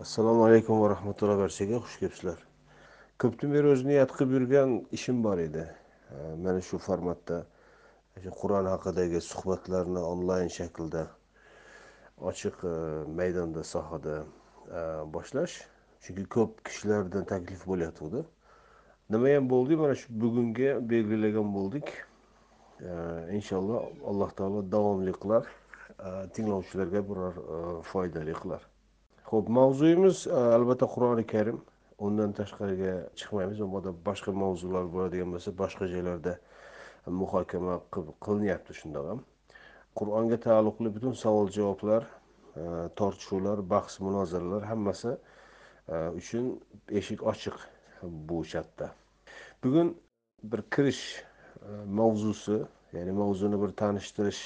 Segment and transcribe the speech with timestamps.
[0.00, 1.78] assalomu alaykum va rahmatullohi barchaga.
[1.84, 2.38] Xush kelibsizlar.
[3.22, 5.64] Ko'pdan beri o'zi niyat qilib yurgan ishim bor edi.
[6.44, 7.36] Mana shu formatda
[8.40, 11.04] qur'on haqidagi suhbatlarni onlayn shaklda
[12.30, 12.74] ochiq e,
[13.20, 14.16] maydonda sohada
[14.78, 14.80] e,
[15.14, 15.54] boshlash.
[16.02, 18.26] Chunki ko'p kishilardan taklif bo'layotgandi
[19.14, 21.96] nima ham bo'ldi mana shu bugunga belgilagan bo'ldik.
[23.38, 23.80] Inshaalloh
[24.10, 25.44] alloh taolo davomli qilar.
[26.34, 28.73] Tinglovchilarga biror e, foydali qilar.
[29.30, 31.60] Ho'p mavzuyimiz e, albatta qur'oni karim.
[32.06, 33.60] Undan tashqariga chiqmaymiz.
[33.64, 36.34] Mabodo boshqa mavzular bo'ladigan bo'lsa boshqa joylarda
[37.20, 37.76] muhokama
[38.24, 39.20] qilinyapti shundoq ham.
[39.98, 42.64] Qur'onga taalluqli butun savol javoblar e,
[42.98, 46.50] tortishuvlar bahs munozaralar hammasi e, uchun
[47.00, 47.56] eshik ochiq
[48.02, 48.90] bu chatda.
[49.64, 49.94] Bugun
[50.42, 51.04] bir kirish
[52.00, 52.58] mavzusi
[52.92, 54.42] ya'ni mavzuni bir tanishtirish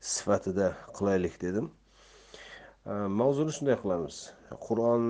[0.00, 1.70] sifatida qilaylik dedim.
[2.86, 4.16] Mavzuni shunday qilamiz.
[4.66, 5.02] Qur'on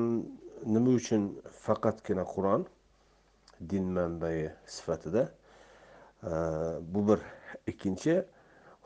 [0.74, 1.22] nima uchun
[1.64, 2.66] faqatgina qur'on?
[3.70, 5.22] Din manbai sifatida.
[6.92, 7.18] Bu bir.
[7.66, 8.14] Ikkinchi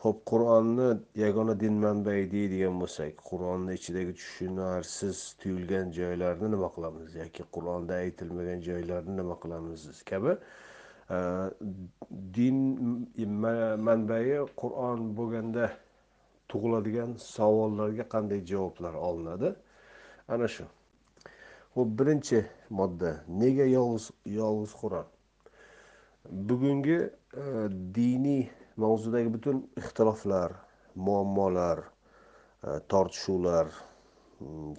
[0.02, 0.88] ho'p qur'onni
[1.24, 7.08] yagona din manbai deydigan bo'lsak qur'onni ichidagi tushunarsiz tuyulgan joylarni nima qilamiz?
[7.22, 10.32] Yoki qur'onda aytilmagan joylarni nima qilamiz kabi.
[12.36, 12.56] Din
[13.88, 14.26] manbai
[14.62, 15.64] qur'on bo'lganda
[16.50, 19.54] tug'iladigan savollarga qanday javoblar olinadi?
[20.28, 20.64] Ana shu.
[21.76, 23.10] Bu birinchi modda.
[23.40, 24.10] Nega yolg'iz
[24.40, 25.06] yolg'iz qur'on?
[26.48, 26.98] Bugungi
[27.42, 27.44] e,
[27.96, 28.42] diniy
[28.76, 30.52] mavzudagi butun ixtiloflar
[31.06, 31.78] muammolar
[32.66, 33.70] e, tortishuvlar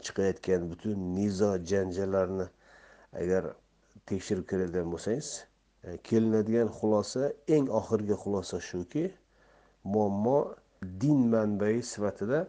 [0.05, 2.47] chiqayotgan butun nizo janjallarni
[3.21, 3.43] agar
[4.11, 5.29] tekshirib ko'radigan bo'lsangiz
[5.83, 9.05] e, kelinadigan xulosa eng oxirgi xulosa shuki
[9.93, 10.39] muammo
[10.81, 12.47] din manbai sifatida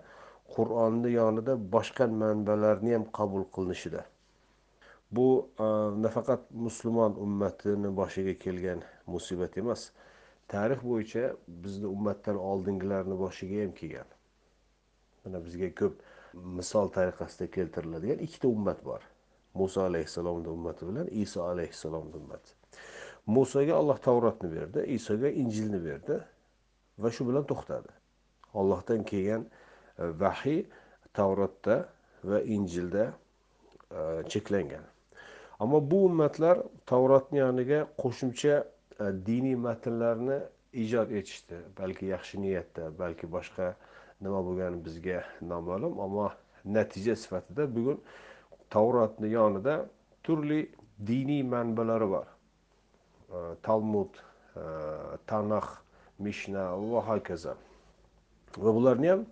[0.55, 4.05] qur'onni yonida boshqa manbalarni ham qabul qilinishida.
[5.11, 5.27] Bu
[5.59, 5.67] e,
[6.05, 9.91] nafaqat musulmon ummatini boshiga kelgan musibat emas.
[10.49, 11.25] Tarix bo'yicha
[11.65, 14.09] bizni ummatdan oldingilarni boshiga ham kelgan.
[15.25, 15.95] Mana bizga ko'p
[16.59, 19.03] misol tariqasida keltiriladigan ikkita ummat bor.
[19.55, 22.51] Muso alayhissalomni ummati bilan iso alayhissalomni ummati.
[23.27, 26.21] Musoga alloh tavrotni berdi isoga injilni berdi
[26.99, 28.00] va shu bilan to'xtadi.
[28.55, 29.47] Ollohdan kelgan
[29.99, 30.65] e, vahiy
[31.15, 31.89] tavrotda
[32.25, 33.13] va injilda
[33.91, 34.85] e, cheklangan.
[35.61, 38.57] Ammo bu ummatlar tavrotni yoniga qo'shimcha
[39.01, 40.41] e, diniy matnlarni
[40.73, 41.61] ijod etishdi.
[41.79, 43.75] Balki yaxshi niyatda balki boshqa
[44.21, 46.31] nima bo'lgani bizga noma'lum ammo
[46.65, 48.03] natija sifatida bugun
[48.71, 49.87] tavrotni yonida
[50.23, 50.61] turli
[51.07, 52.27] diniy manbalari bor.
[53.63, 54.19] Talmud
[55.27, 55.67] tanax
[56.19, 57.55] mishna va hokazo.
[58.59, 59.25] Va bularni ham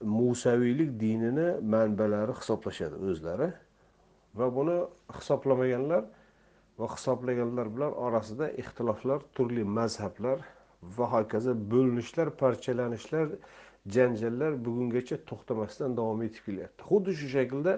[0.00, 3.48] musaviylik dinini manbalari hisoblashadi o'zlari.
[4.34, 4.78] Va buni
[5.18, 6.04] hisoblamaganlar
[6.78, 10.38] va hisoblaganlar bilan orasida ixtiloflar turli mazhablar
[10.96, 13.26] va hokazo bo'linishlar parchalanishlar
[13.94, 16.80] janjallar bugungacha to'xtamasdan davom etib kelyapti.
[16.90, 17.72] Xuddi shu shaklda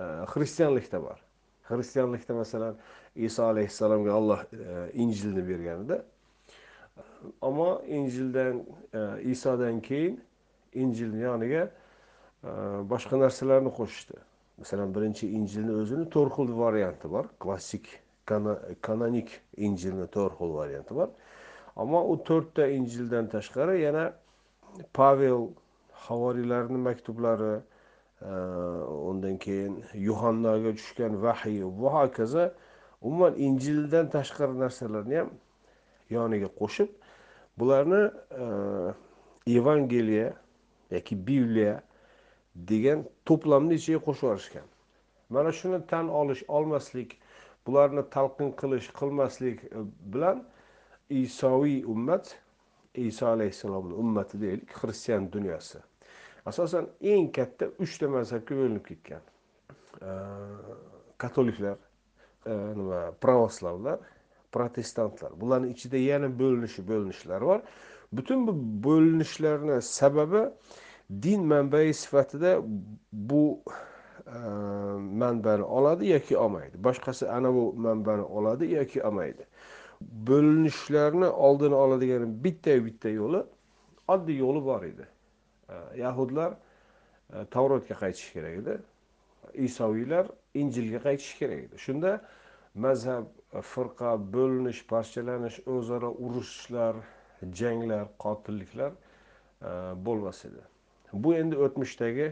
[0.00, 0.02] e,
[0.32, 1.18] xristianlikda bor.
[1.70, 2.74] Xristianlikda masalan
[3.28, 6.02] iso alayhissalomga alloh e, injilni berganida
[7.42, 8.62] ammo injildan
[8.94, 9.00] e,
[9.30, 10.20] isodan keyin
[10.74, 11.64] injilni yoniga
[12.44, 12.50] e,
[12.90, 14.18] boshqa narsalarni qo'shishdi
[14.58, 17.24] masalan birinchi injilni o'zini to'rt xil varianti bor.
[17.42, 17.88] Klassik
[18.82, 21.08] kanonik injilni to'rt xil varianti bor.
[21.76, 24.12] Ammo u to'rtta injildan tashqari yana
[24.94, 25.48] pavel
[26.06, 28.32] havoriylarni maktublari e,
[29.10, 32.50] undan keyin yuhannaga tushgan vahiy va hokazo
[33.02, 35.30] umuman injildan tashqari narsalarni ham
[36.10, 36.88] yoniga qo'shib
[37.58, 38.02] bularni
[38.44, 38.44] e,
[39.58, 40.32] evangeliya
[40.90, 41.82] yoki bibliya
[42.54, 44.66] degan to'plamni ichiga qo'shib yuborishgan.
[45.28, 47.18] Mana shuni tan olish olmaslik
[47.66, 50.44] bularni talqin qilish qilmaslik e, bilan
[51.10, 52.36] isoviy ummat
[52.94, 55.78] iso alayhissalomni ummati deylik xristian dunyosi.
[56.46, 59.22] Asosan eng katta uchta mazhabga bo'linib ketgan.
[60.02, 60.10] E,
[61.18, 61.76] Katoliklar
[62.46, 63.98] e, nima pravoslavlar
[64.52, 65.40] protestantlar.
[65.40, 67.60] Bularni ichida yana bo'linishi bo'linishlar bor.
[68.12, 68.52] Butun bu
[68.84, 70.50] bo'linishlarni sababi
[71.22, 72.60] din manbai sifatida
[73.12, 73.62] bu
[74.26, 74.38] e,
[75.22, 76.84] manbani oladi yoki olmaydi.
[76.84, 79.46] Boshqasi ana bu manbani oladi yoki olmaydi.
[80.00, 83.42] Bo'linishlarni oldini oladigan bitta bitta yo'li
[84.08, 85.06] oddiy yo'li bor edi.
[85.68, 86.52] E, yahudlar
[87.32, 88.78] e, tavrotga qaytishi kerak edi.
[89.54, 91.78] E, Isoviylar injilga qaytishi kerak edi.
[91.78, 92.20] Shunda
[92.74, 96.96] mazhab firqa bo'linish parchalanish o'zaro urushishlar
[97.60, 99.70] janglar qotilliklar e,
[100.06, 100.62] bo'lmas edi.
[101.12, 102.28] Bu endi o'tmishdagi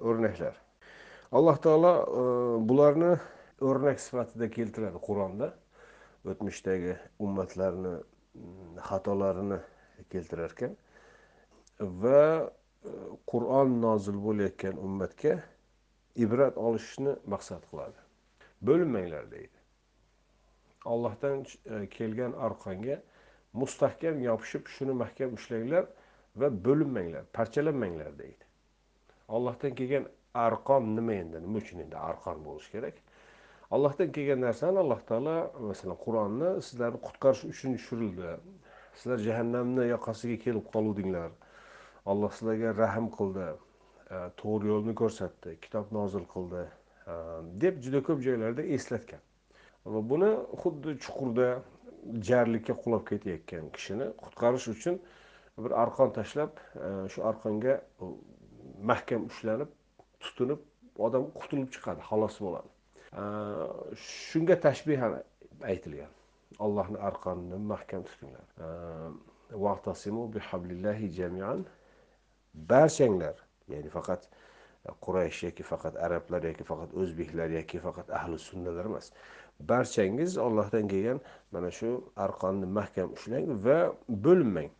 [0.00, 0.56] o'rnaklar.
[1.32, 2.24] Alloh taolo e,
[2.68, 3.12] bularni
[3.60, 5.52] o'rnak sifatida keltiradi qur'onda.
[6.26, 7.94] O'tmishdagi ummatlarni
[8.88, 9.60] xatolarini
[10.10, 10.74] keltirar ekan
[12.02, 12.48] va e,
[13.30, 15.36] qur'on nozil bo'layotgan ummatga
[16.24, 18.00] ibrat olishni maqsad qiladi.
[18.66, 19.55] Bo'linmanglar deydi.
[20.92, 22.96] Allohdan e, kelgan arqonga
[23.62, 25.84] mustahkam yopishib shuni mahkam ushlanglar
[26.40, 28.44] va bo'linmanglar parchalanmanglar deydi.
[29.28, 30.06] Allohdan kelgan
[30.46, 31.42] arqon nima endi?
[31.46, 32.96] Nima uchun endi arqon bo'lishi kerak?
[33.70, 35.36] Allohdan kelgan narsani alloh taolo
[35.70, 38.32] masalan qur'onni sizlarni qutqarish uchun tushirildi.
[38.98, 41.30] Sizlar jahannamni yoqasiga kelib qoluvdinglar.
[42.12, 47.14] Alloh sizlarga rahm qildi e, to'g'ri yo'lni ko'rsatdi kitob nozil qildi e,
[47.64, 49.24] deb juda ko'p joylarda eslatgan
[49.94, 50.30] va buni
[50.62, 51.48] xuddi chuqurda
[52.28, 54.96] jarlikka qulab ketayotgan kishini qutqarish uchun
[55.64, 56.52] bir arqon tashlab
[56.86, 58.10] e, shu arqonga e,
[58.90, 59.70] mahkam ushlanib
[60.24, 60.60] tutunib
[61.06, 62.70] odam qutulib chiqadi xalos bo'ladi.
[63.20, 63.24] E,
[64.28, 65.12] shunga tashbih ham
[65.72, 66.12] aytilgan.
[66.66, 68.46] Allohni arqonini mahkam tutinglar.
[72.70, 73.36] Barchanglar
[73.72, 74.22] ya'ni faqat
[75.04, 79.10] quraysh yoki faqat arablar yoki faqat o'zbeklar yoki faqat ahli sunnalar emas
[79.60, 81.20] barchangiz ollohdan kelgan
[81.52, 84.70] mana shu arqonni mahkam ushlang va bo'linmang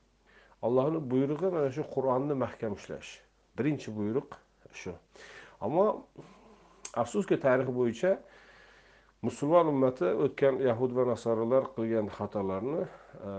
[0.63, 3.11] allohni buyrug'i mana shu qur'onni mahkam ushlash.
[3.59, 4.29] Birinchi buyruq
[4.73, 4.93] shu.
[5.61, 5.87] Ammo
[7.03, 8.13] afsuski tarix bo'yicha
[9.23, 12.83] musulmon ummati o'tgan yahud va nasoralar qilgan xatolarni
[13.29, 13.33] e,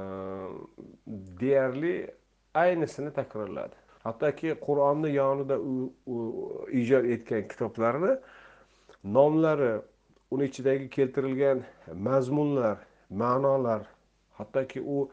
[1.42, 1.96] deyarli
[2.64, 5.58] aynisini takrorladi hattoki qur'onni yonida
[6.82, 8.14] ijod etgan kitoblarni
[9.18, 9.74] nomlari
[10.32, 11.64] uni ichidagi keltirilgan
[12.08, 12.78] mazmunlar
[13.10, 13.88] ma'nolar
[14.40, 15.10] hattoki u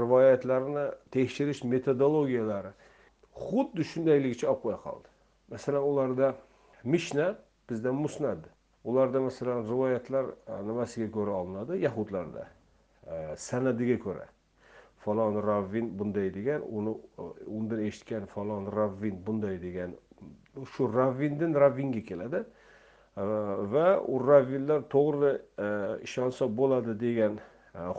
[0.00, 2.72] rivoyatlarni tekshirish metodologiyalari
[3.46, 5.08] xuddi shundayligicha olib qo'ya qoldi.
[5.52, 6.34] Masalan ularda
[6.84, 7.28] mishna
[7.70, 8.48] bizda musnad.
[8.84, 11.80] Ularda masalan rivoyatlar e, nimasiga ko'ra olinadi?
[11.86, 12.44] Yahudlarda
[13.06, 14.26] e, sanadiga ko'ra.
[15.04, 19.96] Falon ravvin bunday degan uni e, undan eshitgan falon ravvin bunday degan
[20.72, 22.44] shu ravvindan ravvinga keladi.
[23.18, 25.32] Va u ravvinlar to'g'ri
[26.06, 27.38] ishonsa bo'ladi degan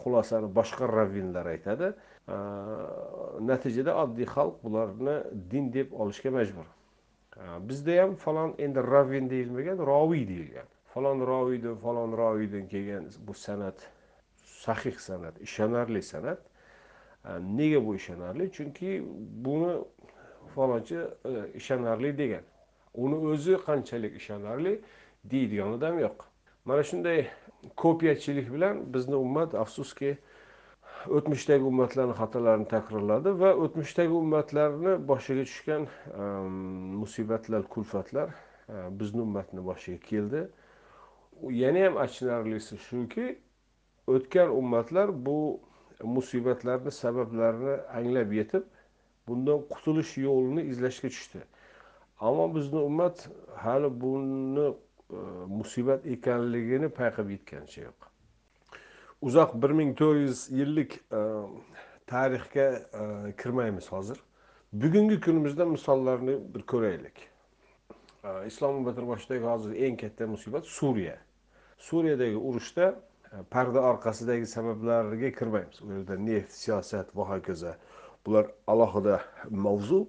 [0.01, 1.91] xulosani boshqa ravvinlar aytadi
[3.51, 5.15] natijada oddiy xalq bularni
[5.51, 6.67] din deb olishga majbur
[7.69, 13.79] bizda ham falon endi ravvin deyilmagan roviy deyilgan falon roviydan falon roviydan kelgan bu san'at
[14.63, 16.39] sahih san'at ishonarli san'at
[17.59, 18.89] nega bu ishonarli chunki
[19.45, 19.73] buni
[20.55, 20.99] falonchi
[21.59, 22.43] ishonarli degan
[23.03, 24.73] uni o'zi qanchalik ishonarli
[25.23, 26.23] deydigan odam yo'q.
[26.65, 27.27] Mana shunday
[27.75, 30.17] kopiyachilik bilan bizni ummat afsuski
[31.07, 36.53] o'tmishdagi ummatlarni xatolarini takrorladi va o'tmishdagi ummatlarni boshiga tushgan ehm,
[37.01, 38.29] musibatlar kulfatlar
[38.69, 40.41] e, bizni ummatni boshiga keldi.
[41.61, 43.27] Yana ham achinarlisi shuki
[44.07, 45.39] o'tgan ummatlar bu
[46.03, 48.67] musibatlarni sabablarini anglab yetib
[49.27, 51.41] bundan qutulish yo'lini izlashga tushdi.
[52.19, 53.27] Ammo bizni ummat
[53.63, 54.67] hali buni
[55.09, 55.15] E,
[55.47, 58.09] musibat ekanligini payqab yetganicha yo'q
[59.21, 61.21] uzoq bir ming to'rt yuz yillik e,
[62.07, 64.19] tarixga e, kirmaymiz hozir.
[64.73, 67.27] Bugungi kunimizda misollarni bir ko'raylik.
[68.23, 71.17] E, islom ummati boshidagi hozir eng katta musibat suriya.
[71.77, 72.95] Suriyadagi urushda
[73.51, 75.81] parda orqasidagi sabablarga kirmaymiz.
[75.81, 77.73] U yerda neft siyosat va hokazo
[78.25, 80.07] bular alohida mavzu.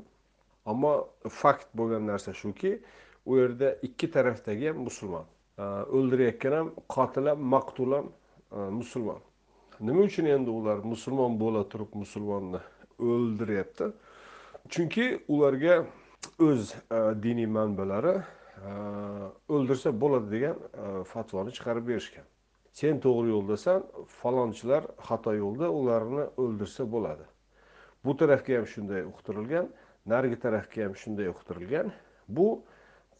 [0.67, 2.79] Ammo fakt bo'lgan narsa shuki
[3.27, 5.27] u yerda ikki tarafdagi ham musulmon
[5.97, 8.07] o'ldirayotgan ham qotil ham maqtul ham
[8.81, 9.21] musulmon.
[9.81, 12.61] Nima uchun endi ular musulmon bo'la turib musulmonni
[12.99, 13.87] o'ldiryapti?
[14.73, 15.85] Chunki ularga
[16.47, 16.75] o'z
[17.25, 18.15] diniy manbalari
[19.49, 20.57] o'ldirsa bo'ladi degan
[21.13, 22.27] fatvoni chiqarib berishgan.
[22.73, 23.85] Sen to'g'ri yo'ldasan
[24.21, 27.25] falonchilar xato yo'lda ularni o'ldirsa bo'ladi.
[28.05, 29.67] Bu tarafga ham shunday uqtirilgan
[30.13, 31.93] narigi tarafga ham shunday uqtirilgan.
[32.29, 32.63] Bu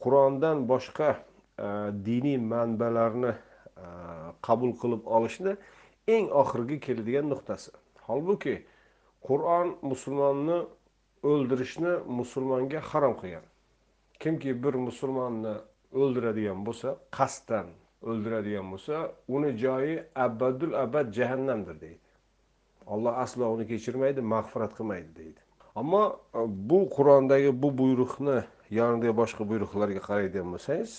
[0.03, 1.67] qur'ondan boshqa e,
[2.09, 3.87] diniy manbalarni e,
[4.47, 5.57] qabul qilib olishni
[6.15, 7.71] eng oxirgi keladigan nuqtasi.
[8.09, 8.57] Holbuki
[9.29, 10.59] qur'on musulmonni
[11.31, 13.47] o'ldirishni musulmonga harom qilgan.
[14.21, 15.55] Kimki bir musulmonni
[16.01, 17.67] o'ldiradigan bo'lsa qasddan
[18.09, 18.95] o'ldiradigan bo'lsa
[19.37, 22.01] uni joyi abadul abad jahannamdir deydi.
[22.87, 25.41] Alloh aslo uni kechirmaydi mag'firat qilmaydi deydi.
[25.81, 26.03] Ammo
[26.35, 26.41] e,
[26.71, 28.39] bu qur'ondagi bu buyruqni
[28.79, 30.93] yonida boshqa buyruqlarga qaraydigan bo'lsangiz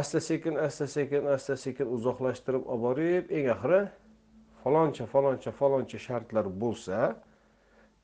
[0.00, 3.80] asta sekin asta sekin asta sekin uzoqlashtirib olib borib eng oxiri
[4.62, 6.96] faloncha faloncha faloncha shartlar bo'lsa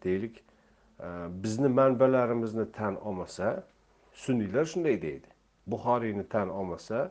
[0.04, 0.44] deylik
[1.00, 1.08] e,
[1.42, 3.64] bizni manbalarimizni tan olmasa
[4.12, 5.28] sunniylar shunday deydi.
[5.66, 7.10] Buxoriyni tan olmasa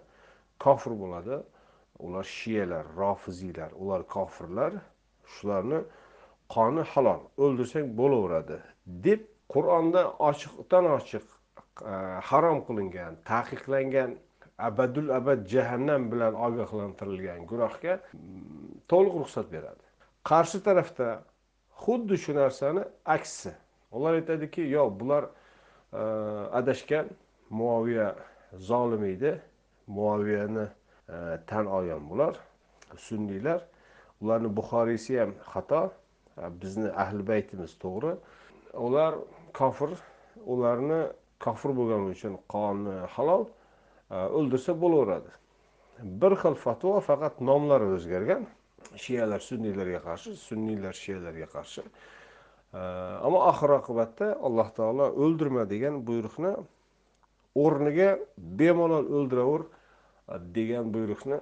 [0.59, 1.35] kofir bo'ladi.
[1.99, 4.73] Ular shiyalar rofiziylar ular kofirlar
[5.33, 5.79] shularni
[6.55, 8.57] qoni halol o'ldirsang bo'laveradi
[9.07, 9.21] deb
[9.53, 11.25] qur'onda ochiqdan ochiq
[11.81, 14.11] Э, harom qilingan taqiqlangan
[14.57, 19.83] abadul abad jahannam bilan ogohlantirilgan gunohga mm, to'liq ruxsat beradi.
[20.29, 21.07] Qarshi tarafda
[21.83, 22.83] xuddi shu narsani
[23.15, 23.51] aksi.
[23.95, 26.03] Ular aytadiki yo'q bular e,
[26.59, 27.05] adashgan
[27.59, 28.07] muoviya
[28.69, 29.33] zolim edi.
[29.97, 30.65] Muoviyani
[31.15, 31.17] e,
[31.49, 32.33] tan olgan bular
[33.07, 33.59] sunniylar.
[34.21, 35.83] Ularni buxoriysi ham xato
[36.41, 38.13] e, bizni ahli baytimiz to'g'ri.
[38.87, 39.13] Ular
[39.59, 39.91] kofir
[40.53, 41.01] ularni
[41.45, 45.31] kofir bo'lgani uchun qoni halol e, o'ldirsa bo'laveradi.
[46.21, 48.45] Bir xil fatvo faqat nomlari o'zgargan
[49.03, 51.85] shiyalar sunniylarga qarshi sunniylar shiyalarga qarshi.
[52.79, 52.81] E,
[53.27, 56.53] ammo oxir oqibatda alloh taolo o'ldirma degan buyruqni
[57.65, 58.09] o'rniga
[58.61, 61.39] bemalol o'ldiraver e, degan buyruqni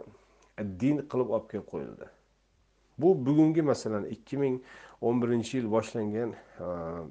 [0.81, 2.11] din qilib olib kelib qo'yildi.
[3.01, 4.55] Bu bugungi masalan ikki ming
[5.01, 6.35] o'n birinchi yil boshlangan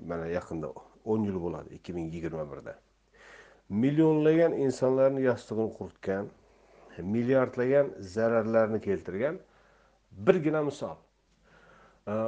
[0.08, 0.68] mana yaqinda
[1.04, 2.74] o'n yil bo'ladi ikki ming yigirma birda.
[3.68, 6.28] Millionlagan insonlarni yostig'ini quritgan
[6.98, 9.38] milliardlagan zararlarni keltirgan
[10.12, 10.96] birgina misol.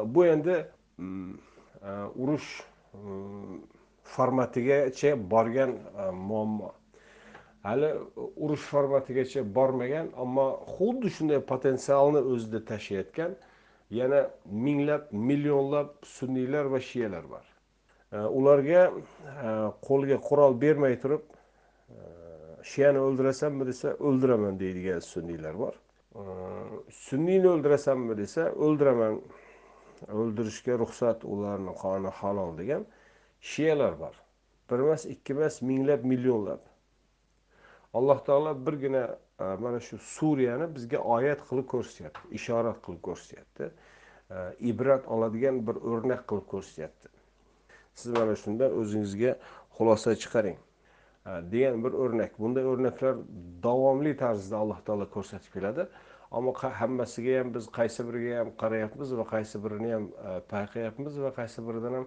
[0.05, 0.67] Bu endi
[0.97, 1.35] mm,
[1.83, 2.63] e, urush
[2.93, 3.61] mm,
[4.03, 6.73] formatigacha borgan e, muammo.
[7.63, 7.93] Hali
[8.37, 13.37] urush formatigacha bormagan ammo xuddi shunday potensialni o'zida tashiyotgan
[13.91, 14.31] yana
[14.67, 17.54] minglab millionlab sunniylar va shiyalar bor.
[18.15, 22.03] Э, ularga э, qo'lga qurol bermay turib э,
[22.73, 25.75] shiyani o'ldirasanmi desa o'ldiraman deydigan sunniylar bor.
[27.07, 29.17] Sunniyni o'ldirasanmi desa o'ldiraman.
[30.21, 32.85] O'ldirishga ruxsat ularni qoni halol degan
[33.53, 34.15] shiyalar bor.
[34.71, 36.63] Bir emas ikki emas minglab millionlab.
[37.99, 39.03] Alloh taolo birgina
[39.41, 43.71] e, mana shu suriyani bizga oyat qilib ko'rsatyapti ishorat qilib ko'rsatyapti.
[43.71, 44.37] E,
[44.71, 47.14] ibrat oladigan bir o'rnak qilib ko'rsatyapti.
[47.95, 49.37] Siz mana shundan o'zingizga
[49.77, 50.59] xulosa chiqaring.
[51.53, 52.33] Degan bir o'rnak.
[52.39, 53.15] Bunday o'rnaklar
[53.63, 55.87] davomli tarzda alloh taolo ko'rsatib keladi.
[56.35, 61.31] Ammo hammasiga ham biz qaysi biriga ham qarayapmiz va qaysi birini ham e, payqayapmiz va
[61.39, 62.07] qaysi biridan ham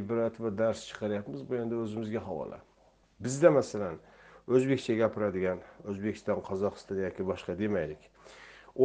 [0.00, 2.58] ibrat va dars chiqaryapmiz bu endi o'zimizga havola.
[3.24, 3.96] Bizda masalan
[4.54, 8.02] o'zbekcha gapiradigan o'zbekiston qozog'iston yoki boshqa demaylik.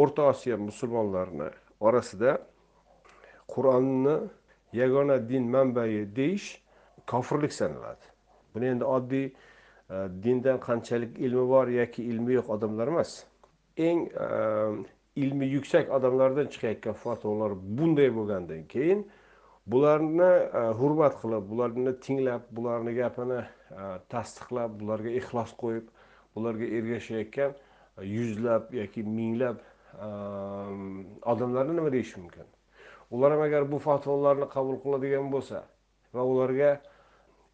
[0.01, 1.49] O'rta osiyo musulmonlarini
[1.87, 2.37] orasida
[3.53, 4.15] qur'onni
[4.73, 6.47] yagona din manbai deyish
[7.07, 8.13] kofirlik sanaladi
[8.55, 9.33] buni endi oddiy e,
[10.23, 13.11] dindan qanchalik ilmi bor yoki ilmi yo'q odamlar emas.
[13.77, 14.27] Eng e,
[15.23, 19.03] ilmi yuksak odamlardan chiqayotgan fatvolar bunday bo'lgandan keyin
[19.67, 23.41] bularni e, hurmat qilib bularni tinglab bularni gapini
[24.13, 25.85] tasdiqlab bularga ixlos qo'yib
[26.35, 27.55] bularga ergashayotgan
[28.15, 29.61] yuzlab yoki minglab
[31.31, 32.52] odamlarni nima deyish mumkin?
[33.13, 35.63] Ular ham agar bu fatvolarni qabul qiladigan bo'lsa
[36.15, 36.71] va ularga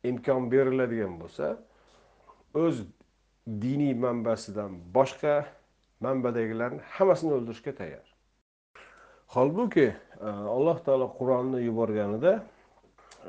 [0.09, 1.45] imkon beriladigan bo'lsa
[2.63, 2.75] o'z
[3.63, 5.35] diniy manbasidan boshqa
[6.05, 8.05] manbadagilarni hammasini o'ldirishga tayyor.
[9.35, 9.87] Holbuki
[10.27, 12.33] e, alloh taolo qur'onni yuborganida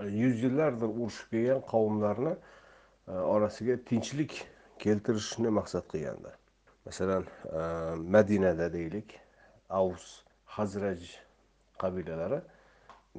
[0.00, 4.32] e, yuz yillardir urushib kelgan qavmlarni e, orasiga tinchlik
[4.84, 6.32] keltirishni maqsad qilgandi
[6.86, 7.24] masalan
[8.14, 9.18] madinada deylik
[9.80, 10.06] avs
[10.56, 11.02] hazraj
[11.82, 12.40] qabilalari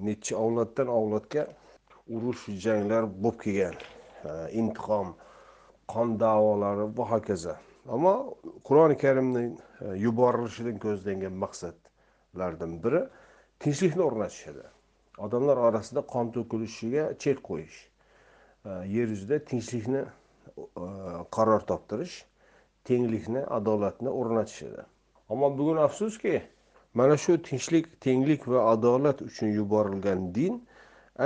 [0.08, 1.44] necha avloddan avlodga
[2.15, 3.75] urush janglar bo'lib kelgan.
[4.60, 5.08] Intiqom
[5.94, 7.56] qon da'volari va hokazo.
[7.96, 8.13] Ammo
[8.68, 9.44] qur'oni karimni
[10.06, 13.01] yuborilishidan ko'zlangan maqsadlardan biri
[13.63, 14.65] tinchlikni o'rnatish edi
[15.25, 17.80] odamlar orasida qon to'kilishiga chek qo'yish
[18.96, 20.03] yer yuzida tinchlikni
[21.36, 22.15] qaror toptirish
[22.89, 24.86] tenglikni adolatni o'rnatish edi
[25.32, 26.36] ammo bugun afsuski
[26.94, 30.68] mana shu tinchlik tenglik va adolat uchun yuborilgan din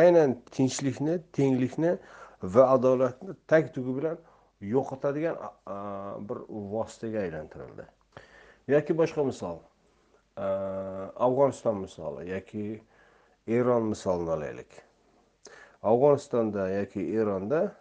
[0.01, 1.97] aynan tinchlikni tenglikni
[2.43, 4.17] va adolatni tag tugi bilan
[4.61, 5.35] yo'qotadigan
[6.27, 6.37] bir
[6.73, 7.85] vositaga aylantirildi.
[8.67, 9.57] Yoki boshqa misol
[10.37, 12.81] afg'oniston misoli yoki
[13.47, 14.71] eron misolini olaylik.
[15.83, 17.75] Afg'onistonda yoki eronda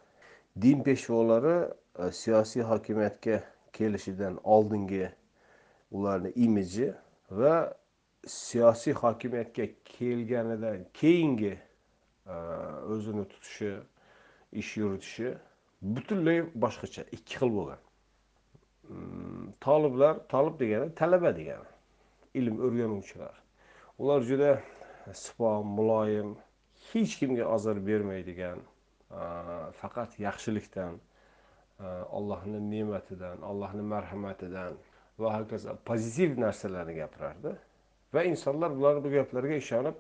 [0.63, 3.41] din peshvolari e, siyosiy hokimiyatga
[3.73, 5.09] kelishidan oldingi
[5.91, 6.93] ularni imiji
[7.31, 7.75] va
[8.27, 11.59] siyosiy hokimiyatga kelganidan keyingi
[12.27, 12.37] e,
[12.93, 13.73] o'zini tutishi
[14.53, 15.35] ish yuritishi
[15.83, 17.81] butunlay boshqacha ikki xil bo'lgan.
[18.89, 21.71] Mm, toliblar tolib degani talaba degani
[22.35, 23.35] ilm o'rganuvchilar.
[23.99, 24.63] Ular juda
[25.13, 26.37] sipo muloyim
[26.93, 28.59] hech kimga ozor bermaydigan
[29.11, 29.23] e,
[29.81, 30.95] faqat yaxshilikdan
[31.81, 34.75] e, allohni ne'matidan allohni marhamatidan
[35.19, 37.55] va hokazo pozitiv narsalarni gapirardi
[38.15, 39.97] va insonlar bularni bu gaplarga ishonib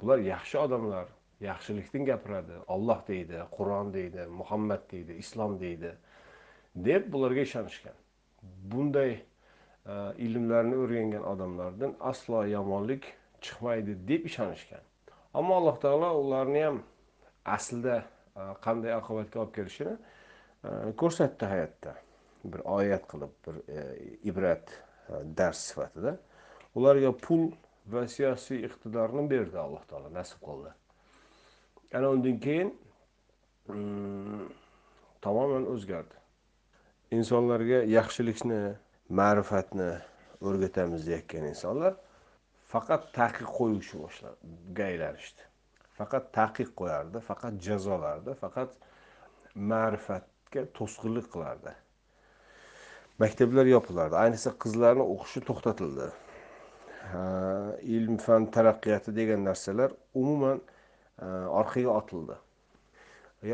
[0.00, 1.06] bular yaxshi odamlar
[1.40, 2.52] yaxshilikdan gapiradi.
[2.66, 5.92] Olloh deydi qur'on deydi muhammad deydi islom deydi
[6.76, 7.96] deb bularga ishonishgan.
[8.42, 9.94] Bunday e,
[10.26, 13.04] ilmlarni o'rgangan odamlardan aslo yomonlik
[13.40, 14.84] chiqmaydi deb ishonishgan.
[15.34, 16.82] Ammo alloh taolo ularni ham
[17.56, 17.96] aslida
[18.36, 20.70] e, qanday oqibatga olib kelishini e,
[21.02, 21.94] ko'rsatdi hayotda.
[22.44, 23.82] Bir oyat qilib bir e,
[24.30, 24.72] ibrat
[25.08, 26.16] e, dars sifatida
[26.74, 27.50] ularga pul
[27.92, 30.72] va siyosiy iqtidorni berdi alloh taolo nasib qildi.
[31.94, 32.74] Ana undan keyin
[33.68, 34.48] mm,
[35.22, 36.16] tamoman o'zgardi.
[37.18, 38.60] Insonlarga yaxshilikni
[39.20, 39.90] ma'rifatni
[40.40, 41.96] o'rgatamiz deyayotgan insonlar
[42.74, 45.50] faqat taqiq qo'yishni boshladiga aylanishdi
[45.98, 48.70] faqat taqiq qo'yardi faqat jazolardi faqat
[49.72, 51.72] ma'rifatga to'sqinlik qilardi.
[53.22, 54.16] Maktablar yopilardi.
[54.24, 56.08] Ayniqsa qizlarni o'qishi to'xtatildi.
[57.96, 60.60] Ilm fan taraqqiyoti degan narsalar umuman
[61.60, 62.36] orqaga otildi.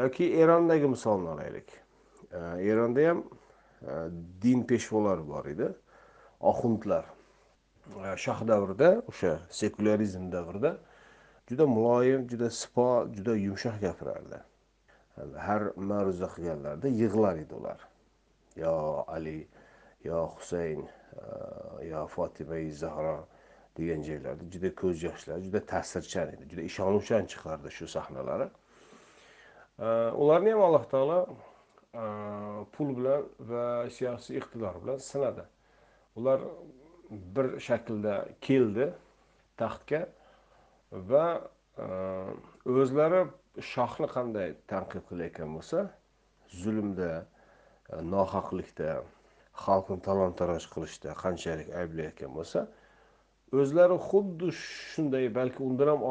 [0.00, 1.68] Yoki erondagi misolni olaylik.
[2.70, 3.24] Eronda ham
[4.42, 5.68] din peshvolari bor edi.
[6.40, 7.04] Oxundlar.
[8.24, 10.76] Shoh davrida o'sha sekulyarizm davrida
[11.48, 12.86] juda muloyim juda sipo
[13.16, 14.38] juda yumshoq gapirardi.
[15.46, 17.89] Har ma'ruza qilganlarida yig'lar edi ular.
[18.56, 19.48] Yo ali
[20.04, 20.88] yo husayn
[21.90, 23.26] yo fotima zahro
[23.76, 28.48] degan joylarda juda ko'z yoshlari juda ta'sirchan edi juda ishonuvchan chiqardi shu sahnalari
[30.22, 31.20] ularni ham alloh taolo
[32.74, 33.64] pul bilan va
[33.96, 35.44] siyosiy iqtidor bilan sinadi
[36.18, 36.40] ular
[37.34, 38.14] bir shaklda
[38.46, 38.86] keldi
[39.60, 40.00] taxtga
[41.10, 41.26] va
[42.80, 43.22] o'zlari
[43.72, 45.78] shohni qanday tanqid qilayotgan bo'lsa
[46.62, 47.10] zulmda
[48.14, 48.90] nohaqlikda
[49.64, 52.66] xalqni talon taroj qilishda qanchalik ayblayotgan bo'lsa
[53.60, 56.02] o'zlari xuddi shunday balki undan ham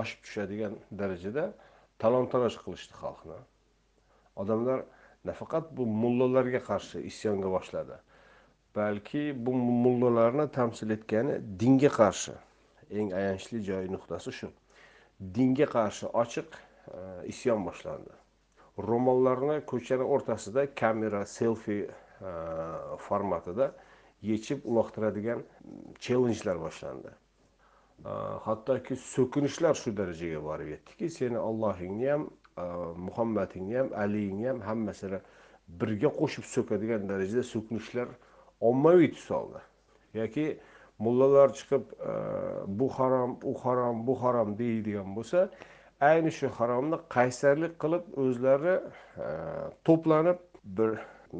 [0.00, 1.44] oshib tushadigan darajada
[2.02, 3.38] talon taroj qilishdi xalqni.
[4.42, 4.84] Odamlar
[5.28, 7.96] nafaqat bu mullalarga qarshi isyonga boshladi
[8.76, 12.32] balki bu mullalarni tamsil etgani dinga qarshi.
[12.90, 14.48] Eng ayanchli joyi nuqtasi shu.
[15.34, 17.00] Dinga qarshi ochiq e,
[17.32, 18.14] isyon boshlandi.
[18.88, 22.32] Ro'mollarni ko'chani o'rtasida kamera selfi e,
[22.98, 23.72] formatida
[24.22, 25.42] yechib uloqtiradigan
[26.04, 27.12] chellenjlar boshlandi.
[28.04, 28.12] E,
[28.46, 32.64] hattoki so'kinishlar shu darajaga borib yetdiki seni ollohingni ham e,
[33.06, 35.20] muhammadingni ham aliyingni ham hammasini
[35.82, 38.08] birga qo'shib so'kadigan darajada so'kinishlar
[38.60, 39.60] ommaviy tus oldi.
[40.14, 40.46] Yoki
[40.98, 41.92] mullalar chiqib
[42.80, 45.48] bu harom u harom bu harom deydigan bo'lsa
[46.00, 48.74] ayni shu haromni qaysarlik qilib o'zlari
[49.26, 49.28] e,
[49.86, 50.40] to'planib
[50.78, 50.90] bir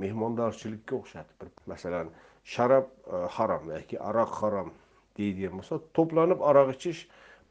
[0.02, 2.10] mehmondorchilikka o'xshatib bir masalan
[2.54, 4.68] sharob e, harom yoki aroq harom
[5.16, 7.00] deydigan bo'lsa to'planib aroq ichish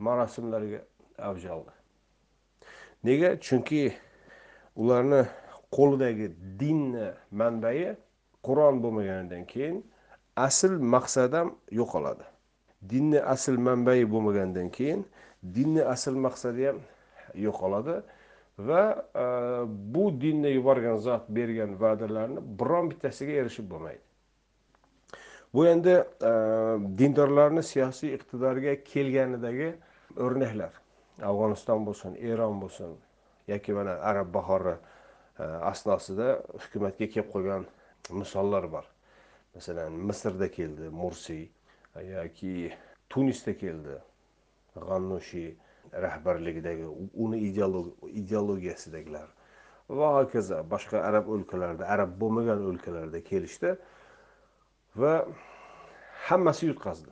[0.07, 0.81] marosimlariga
[1.29, 1.73] avj oldi.
[3.07, 3.29] Nega?
[3.45, 3.81] Chunki
[4.75, 5.21] ularni
[5.75, 6.27] qo'lidagi
[6.61, 7.07] dinni
[7.41, 7.95] manbai
[8.47, 9.81] qur'on bo'lmaganidan keyin
[10.47, 12.25] asl maqsad ham yo'qoladi.
[12.91, 15.01] Dinni asl manbai bo'lmagandan keyin
[15.55, 16.77] dinni asl maqsadi ham
[17.35, 18.01] yo'qoladi.
[18.59, 18.83] Va
[19.15, 19.25] e,
[19.95, 24.01] bu dinni yuborgan zot bergan va'dalarni biron bittasiga erishib bo'lmaydi.
[25.53, 25.95] Bu endi
[26.29, 26.31] e,
[26.99, 29.69] dindorlarni siyosiy iqtidorga kelganidagi
[30.25, 30.73] o'rnaklar
[31.29, 32.97] afg'oniston bo'lsin eron bo'lsin
[33.53, 36.27] yoki mana arab bahori e, asnosida
[36.65, 37.65] hukumatga kelib qolgan
[38.11, 38.85] misollar bor.
[39.55, 41.47] Masalan misrda keldi mursiy
[42.11, 42.71] yoki
[43.09, 43.97] tunisda keldi
[44.75, 45.49] g'annushiy
[45.93, 47.39] rahbarligidagi uni
[48.21, 49.27] ideologiyasidagilar
[49.89, 53.75] va hokazo boshqa arab o'lkalarida arab bo'lmagan o'lkalarda kelishdi
[54.95, 55.13] va
[56.27, 57.11] hammasi yutqazdi.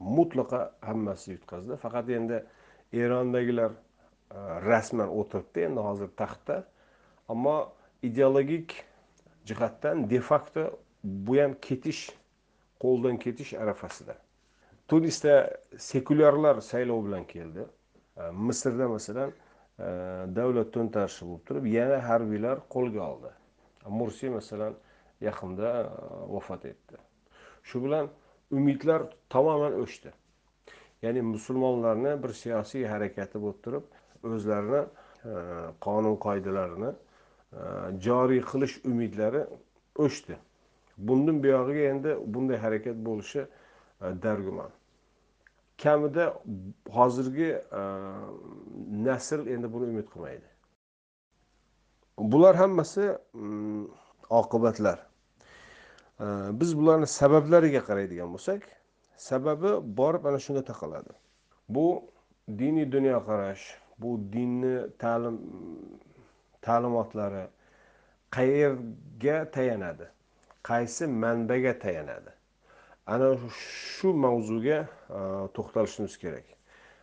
[0.00, 1.76] Mutlaqo hammasi yutqazdi.
[1.84, 2.42] Faqat endi
[2.92, 5.64] erondagilar e, rasman o'tiribdi.
[5.68, 6.64] Endi hozir taxtda.
[7.28, 7.56] Ammo
[8.02, 8.84] ideologik
[9.48, 12.10] jihatdan de facto bu ham ketish
[12.82, 14.16] qo'ldan ketish arafasida.
[14.88, 15.34] Tunisda
[15.78, 17.64] sekulyarlar saylov bilan keldi.
[18.16, 19.84] Misrda masalan e,
[20.36, 23.32] davlat to'ntarishi bo'lib turib yana harbiylar qo'lga oldi.
[23.98, 24.74] Mursiy masalan
[25.20, 25.88] yaqinda e,
[26.34, 26.96] vafot etdi.
[27.62, 28.08] Shu bilan
[28.50, 30.12] umidlar tamoman o'chdi.
[31.02, 33.84] Ya'ni musulmonlarni bir siyosiy harakati bo'lib turib
[34.32, 35.34] o'zlarini e,
[35.86, 36.92] qonun qoidalarini
[38.06, 39.44] joriy qilish umidlari
[40.06, 40.36] o'chdi.
[41.08, 43.46] Bundan buyog'iga endi bunday harakat bo'lishi
[44.24, 44.72] dargumon.
[45.82, 46.34] Kamida
[46.90, 47.82] hozirgi e,
[49.06, 50.48] nasl endi buni umid qilmaydi.
[52.18, 53.84] Bular hammasi mm,
[54.30, 54.98] oqibatlar.
[56.20, 56.26] E,
[56.60, 58.62] biz bularni sabablariga qaraydigan bo'lsak
[59.16, 61.12] sababi borib ana shunga taqaladi.
[61.68, 61.86] Bu
[62.48, 63.64] diniy dunyoqarash
[63.98, 65.36] bu dinni ta'lim
[66.62, 67.44] ta'limotlari
[68.36, 70.06] qayerga tayanadi?
[70.62, 72.35] Qaysi manbaga tayanadi?
[73.06, 74.78] Ana shu mavzuga
[75.54, 76.46] to'xtalishimiz kerak.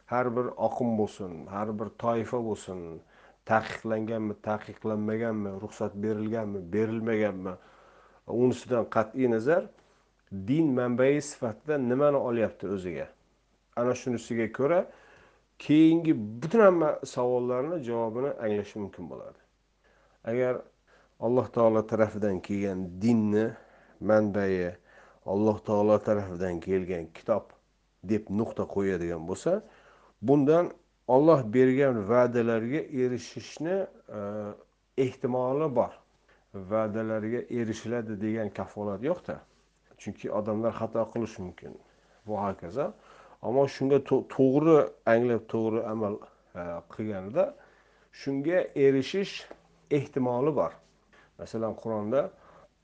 [0.05, 2.79] Har bir oqim bo'lsin har bir toifa bo'lsin
[3.51, 7.53] taqiqlanganmi taqiqlanmaganmi ruxsat berilganmi berilmaganmi
[8.27, 9.63] unisidan qat'iy nazar
[10.47, 13.07] din manbai sifatida nimani olyapti o'ziga?
[13.75, 14.79] Ana shunisiga ko'ra
[15.65, 19.39] keyingi butun hamma savollarni javobini anglash mumkin bo'ladi.
[20.31, 20.53] Agar
[21.25, 23.45] alloh taolo tarafidan kelgan dinni
[24.09, 24.75] manbai
[25.25, 27.45] alloh taolo tarafidan kelgan kitob
[28.03, 29.61] deb nuqta qo'yadigan bo'lsa
[30.21, 30.71] bundan
[31.07, 33.77] olloh bergan va'dalarga erishishni
[34.19, 34.19] e,
[34.97, 35.93] ehtimoli bor.
[36.53, 39.35] Va'dalarga erishiladi degan kafolat yo'qda.
[39.97, 41.73] Chunki odamlar xato qilishi mumkin.
[42.27, 42.93] Va hokazo.
[43.41, 44.77] Ammo shunga to'g'ri
[45.13, 46.13] anglab to'g'ri amal
[46.55, 47.45] e, qilganida
[48.21, 49.33] shunga erishish
[49.97, 50.71] ehtimoli bor.
[51.39, 52.21] Masalan qur'onda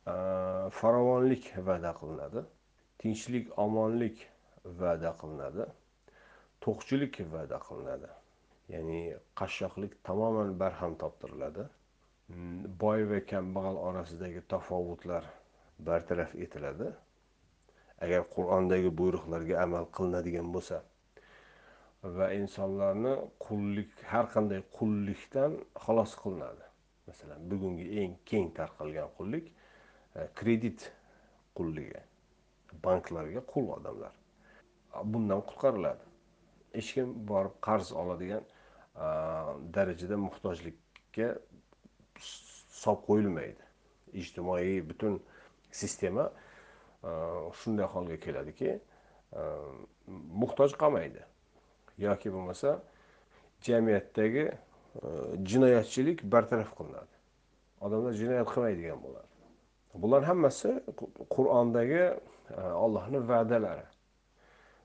[0.10, 2.41] Э, farovonlik va'da qilinadi
[3.02, 4.17] tinchlik omonlik
[4.82, 5.65] va'da qilinadi
[6.65, 8.10] to'qchilik va'da qilinadi
[8.74, 9.02] ya'ni
[9.39, 11.63] qashshoqlik tamoman barham toptiriladi.
[12.84, 15.24] Boy va kambag'al orasidagi tafovutlar
[15.88, 16.89] bartaraf etiladi.
[18.04, 20.78] Agar qur'ondagi buyruqlarga amal qilinadigan bo'lsa
[22.17, 23.13] va insonlarni
[23.45, 26.65] qullik har qanday qullikdan xalos qilinadi.
[27.08, 29.45] Masalan bugungi eng keng tarqalgan qullik
[30.15, 30.91] E, kredit
[31.56, 32.02] qulligi
[32.84, 34.13] banklarga qul odamlar.
[35.04, 36.06] Bundan qutqariladi.
[36.74, 38.43] Hech kim borib qarz oladigan
[39.76, 41.28] darajada muhtojlikka
[42.82, 43.63] solib qo'yilmaydi.
[44.22, 45.19] Ijtimoiy butun
[45.72, 46.32] sistema
[47.62, 48.80] shunday holga keladiki
[50.41, 51.22] muhtoj qolmaydi.
[51.98, 52.80] Yoki bo'lmasa
[53.67, 54.56] jamiyatdagi e,
[55.52, 57.15] jinoyatchilik bartaraf qilinadi.
[57.82, 59.29] Odamlar jinoyat qilmaydigan bo'ladi.
[59.93, 60.84] Bular hammasi
[61.36, 63.86] qur'ondagi e, allohni va'dalari.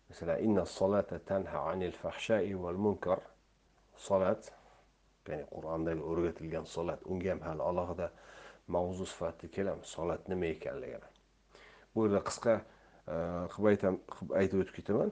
[0.08, 3.20] Masalan inna solata tanha anil fahshai val munkar.
[3.96, 4.52] Solat
[5.28, 8.10] ya'ni qur'ondagi o'rgatilgan solat unga ham hali alohida
[8.74, 11.08] mavzu sifatida kelamiz solat nima ekanligini.
[11.94, 13.16] Bu yerda qisqa e,
[13.52, 15.10] qilib aytam qilib aytib o'tib ketaman.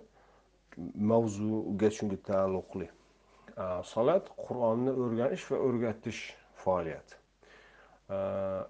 [1.12, 2.88] Mavzuga shunga taalluqli.
[3.62, 6.22] E, solat qur'onni o'rganish va o'rgatish
[6.64, 7.21] faoliyati.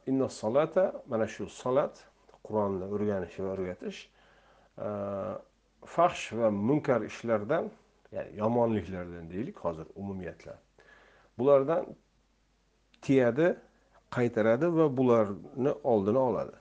[0.07, 1.95] Inna solata mana shu solat
[2.47, 4.01] qur'onni o'rganish va o'rgatish
[5.95, 7.71] fahsh va munkar ishlardan
[8.13, 10.57] ya'ni yomonliklardan deylik hozir umumiyatlar.
[11.39, 11.87] Bulardan
[13.03, 13.57] tiyadi
[14.11, 16.57] qaytaradi va bularni oldini oladi.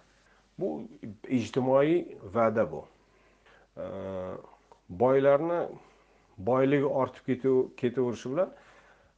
[0.60, 0.88] Bu
[1.28, 2.86] ijtimoiy va'da bu.
[3.78, 3.84] Э,
[4.90, 5.68] boylarni
[6.38, 7.26] boyligi ortib
[7.78, 8.50] ketaverishi bilan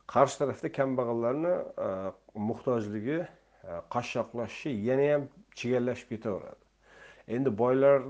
[0.08, 3.28] qarshi tarafda kambag'allarni э, muhtojligi
[3.64, 5.24] qashshoqlashishi yana ham
[5.56, 6.64] chigallashib ketaveradi.
[7.28, 8.02] Endi boylar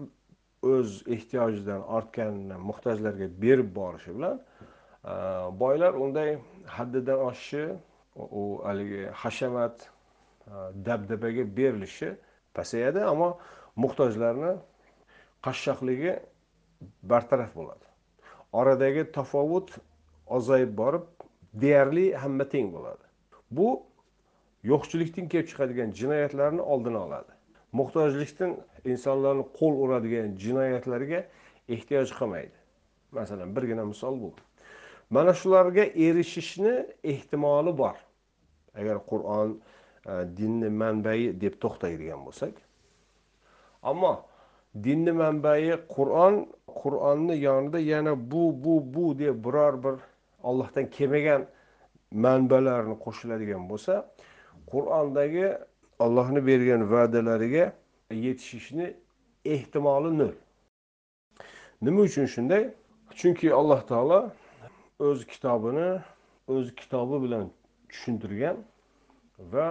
[0.63, 5.13] o'z ehtiyojidan ortganini muhtojlarga berib borishi bilan e,
[5.63, 7.65] boylar unday haddidan oshishi
[8.15, 10.51] u haligi hashamat e,
[10.85, 12.09] dabdabaga berilishi
[12.53, 13.29] pasayadi ammo
[13.75, 14.53] muhtojlarni
[15.45, 16.13] qashshoqligi
[17.03, 17.85] bartaraf bo'ladi.
[18.53, 19.77] Oradagi tafovut
[20.27, 21.05] ozayib borib
[21.53, 23.05] deyarli hamma teng bo'ladi.
[23.51, 23.67] Bu
[24.71, 27.31] yo'qchilikdan kelib chiqadigan jinoyatlarni oldini oladi.
[27.79, 31.23] Muhtojlikdan insonlarni qo'l uradigan jinoyatlarga
[31.75, 32.57] ehtiyoj qolmaydi
[33.11, 34.33] masalan birgina misol bu.
[35.09, 37.95] Mana shularga erishishni ehtimoli bor.
[38.75, 39.49] Agar qur'on
[40.05, 42.53] e, dinni manbai deb to'xtaydigan bo'lsak.
[43.83, 44.13] Ammo
[44.83, 46.35] dinni manbai qur'on
[46.81, 49.95] qur'onni yonida yana bu bu bu deb biror bir
[50.43, 51.41] ollohdan kelmagan
[52.25, 53.93] manbalarni qo'shiladigan bo'lsa
[54.71, 55.47] qur'ondagi
[55.99, 57.65] ollohni bergan va'dalariga
[58.11, 58.93] yetishishni
[59.45, 60.35] ehtimoli nol
[61.81, 62.63] nima uchun shunday?
[63.19, 64.19] Chunki alloh taolo
[64.99, 65.89] o'z kitobini
[66.47, 67.45] o'z kitobi bilan
[67.89, 68.57] tushuntirgan
[69.53, 69.67] va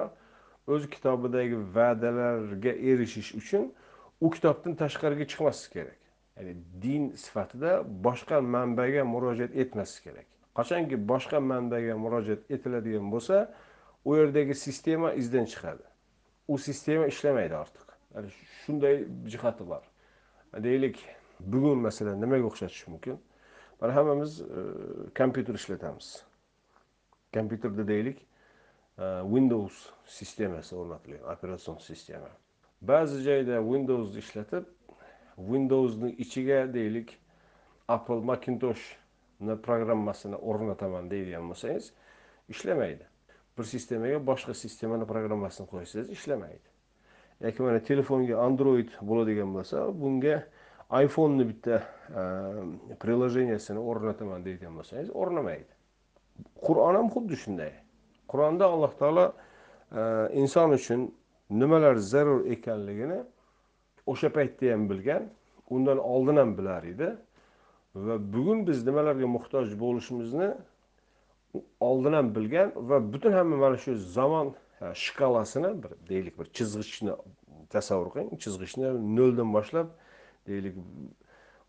[0.66, 3.72] o'z kitobidagi va'dalarga erishish uchun
[4.20, 6.00] u kitobdan tashqariga chiqmaslik kerak.
[6.36, 7.70] Ya'ni din sifatida
[8.06, 10.26] boshqa manbaga murojaat etmaslik kerak.
[10.58, 13.36] Qachonki boshqa manbaga murojaat etiladigan bo'lsa
[14.04, 15.82] u yerdagi sistema izdan chiqadi.
[16.48, 17.88] U sistema ishlamaydi ortiq.
[18.64, 19.82] Shunday jihati bor.
[20.62, 20.98] Deylik
[21.40, 23.18] bugun masalan nimaga o'xshatish mumkin?
[23.80, 24.44] Mana hammamiz e,
[25.18, 26.22] kompyuter ishlatamiz.
[27.34, 28.18] Kompyuterda deylik
[28.98, 32.28] e, windows sistemasi o'rnatilgan operatsion sistema.
[32.82, 34.64] Ba'zi joyda windowsni ishlatib
[35.36, 37.16] windowsni ichiga deylik
[37.88, 41.92] apple macintoshni programmasini o'rnataman deydigan bo'lsangiz
[42.54, 43.11] ishlamaydi.
[43.58, 46.68] Bir sistemaga boshqa sistemani programmasini qo'ysangiz ishlamaydi.
[47.40, 50.36] Yoki mana telefonga android bo'ladigan bo'lsa bunga
[51.04, 51.82] iPhone'ni bitta
[52.20, 55.72] ehm, приложениясini o'rnataman deydigan bo'lsangiz o'rnamaydi.
[56.66, 57.72] Qur'on ham xuddi shunday.
[58.30, 61.10] Qur'onda alloh taolo ehm, inson uchun
[61.50, 63.20] nimalar zarur ekanligini
[64.06, 65.28] o'sha paytda ham bilgan
[65.70, 67.08] undan oldin ham bilar edi.
[67.94, 70.52] Va bugun biz nimalarga muhtoj bo'lishimizni
[71.80, 74.54] oldin ham bilgan va butun hamma mana shu zamon
[74.94, 77.12] shkalasini bir deylik bir chizgichni
[77.70, 79.88] tasavvur qiling chizgichni noldan boshlab
[80.46, 80.74] deylik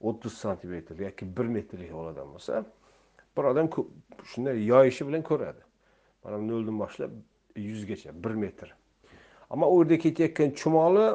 [0.02, 2.66] o'ttiz santimetr yoki bir metrlik bo'ladigan bo'lsa
[3.38, 3.70] bir odam
[4.24, 5.62] shunday yoyishi bilan ko'radi.
[6.24, 7.12] Mana noldan boshlab
[7.56, 8.76] yuzgacha bir metr.
[9.50, 11.06] Ammo u yerda ketayotgan chumoli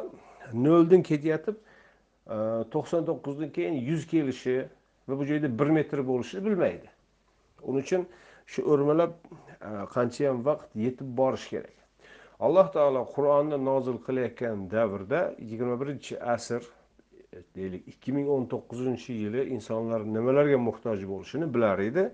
[0.53, 2.37] noldan ketayotib e,
[2.73, 4.67] to'qson to'qqizdan keyin yuz kelishi
[5.07, 6.87] va bu joyda bir metr bo'lishini bilmaydi.
[7.61, 8.07] Uning uchun
[8.51, 11.77] shu o'rmalab e, qanchayam vaqt yetib borish kerak.
[12.45, 16.61] Alloh taolo qur'onni nozil qilayotgan davrda yigirma birinchi asr
[17.55, 22.05] deylik ikki ming o'n to'qqizinchi yili insonlar nimalarga muhtoj bo'lishini bilar edi.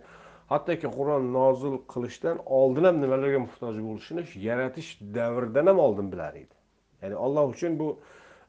[0.54, 6.56] Hattoki qur'on nozil qilishdan oldin ham nimalarga muhtoj bo'lishini yaratish davridan ham oldin bilar edi.
[7.02, 7.88] Ya'ni olloh uchun bu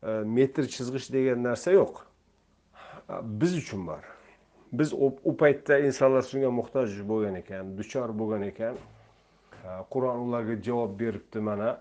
[0.03, 1.95] e, metr chizg'ich degan narsa yo'q.
[3.41, 4.16] Biz uchun bor.
[4.73, 4.93] Biz
[5.25, 8.75] u paytda insonlar shunga muhtoj bo'lgan ekan duchor bo'lgan ekan.
[9.91, 11.79] Qur'on ularga javob beribdi mana.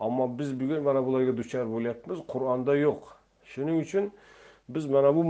[0.00, 3.00] Ammo biz bugun mana bularga duchor bo'lyapmiz qur'onda yo'q.
[3.52, 4.10] Shuning uchun
[4.68, 5.22] biz mana bu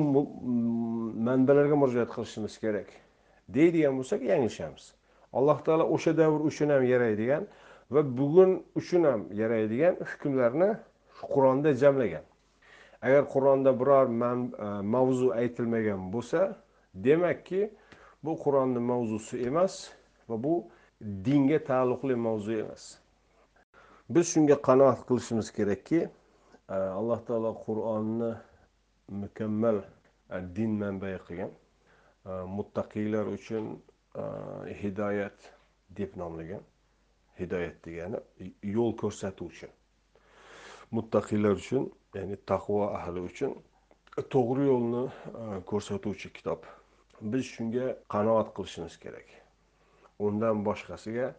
[1.28, 2.88] manbalarga murojaat qilishimiz kerak.
[3.48, 4.94] Deydigan bo'lsak yanglishamiz.
[5.32, 7.46] Alloh taolo o'sha davr uchun ham yaraydigan
[7.90, 10.70] va bugun uchun ham yaraydigan hukmlarni
[11.34, 12.24] qur'onda jamlagan.
[13.02, 16.63] Agar qur'onda biror e, mavzu aytilmagan bo'lsa
[16.94, 17.70] demakki
[18.24, 19.90] bu qur'onni mavzusi emas
[20.28, 20.54] va bu
[21.00, 22.85] dinga taalluqli mavzu emas.
[24.09, 28.30] Biz shunga qanoat qilishimiz kerakki e, alloh taolo qur'onni
[29.22, 29.78] mukammal
[30.30, 33.66] e, din manbai qilgan e, muttaqiylar uchun
[34.83, 35.38] hidoyat
[35.98, 36.62] deb nomlagan
[37.40, 38.18] hidoyat degani
[38.76, 39.68] yo'l ko'rsatuvchi.
[40.96, 43.52] Muttaqiylar uchun ya'ni taqvo ahli uchun
[44.35, 45.02] to'g'ri yo'lni
[45.70, 46.61] ko'rsatuvchi kitob.
[47.20, 49.29] Biz shunga qanoat qilishimiz kerak.
[50.18, 51.35] Undan boshqasiga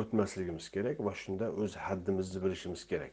[0.00, 3.12] o'tmasligimiz kerak va shunda o'z haddimizni bilishimiz kerak.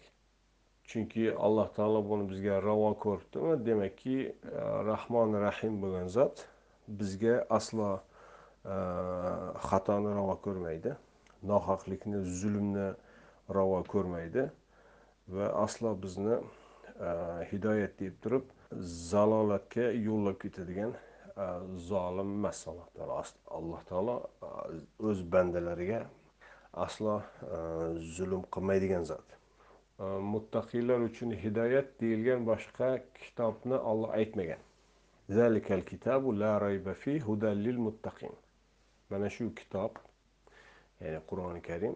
[0.89, 3.56] Chunki alloh taolo buni bizga ravo ko'ribdimi?
[3.65, 4.34] Demakki e,
[4.89, 6.46] rahmon rahim bo'lgan zot
[6.88, 8.76] bizga aslo e,
[9.70, 10.96] xatoni ravo ko'rmaydi.
[11.52, 12.88] Nohaqlikni zulmni
[13.58, 14.48] ravo ko'rmaydi
[15.36, 17.10] va aslo bizni e,
[17.52, 18.46] hidoyat deb turib
[19.12, 20.96] zalolatga yo'llab ketadigan
[21.38, 23.23] Э, zolim emas alloh taolo
[23.58, 24.15] alloh taolo
[25.10, 26.00] o'z bandalariga
[26.86, 27.21] aslo
[27.56, 27.58] e,
[28.15, 29.36] zulm qilmaydigan zot.
[30.00, 34.62] E, muttaqiylar uchun hidoyat deyilgan boshqa kitobni olloh aytmagan.
[35.38, 38.34] Zalikal kitabu la rayba fi hudallil muttaqin.
[39.10, 40.02] Mana shu kitob
[41.02, 41.95] ya'ni qur'oni karim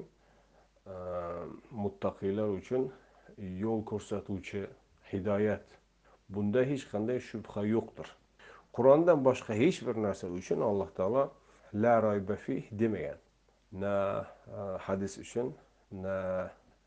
[1.84, 2.90] muttaqiylar uchun
[3.66, 4.66] yo'l ko'rsatuvchi
[5.12, 5.78] hidoyat
[6.34, 8.21] bunda hech qanday shubha yo'qdir.
[8.76, 11.24] Qur'ondan boshqa hech bir narsa uchun alloh taolo
[11.74, 13.20] la rayba fi demagan
[13.72, 13.96] na
[14.48, 15.54] e, hadis uchun
[15.92, 16.18] na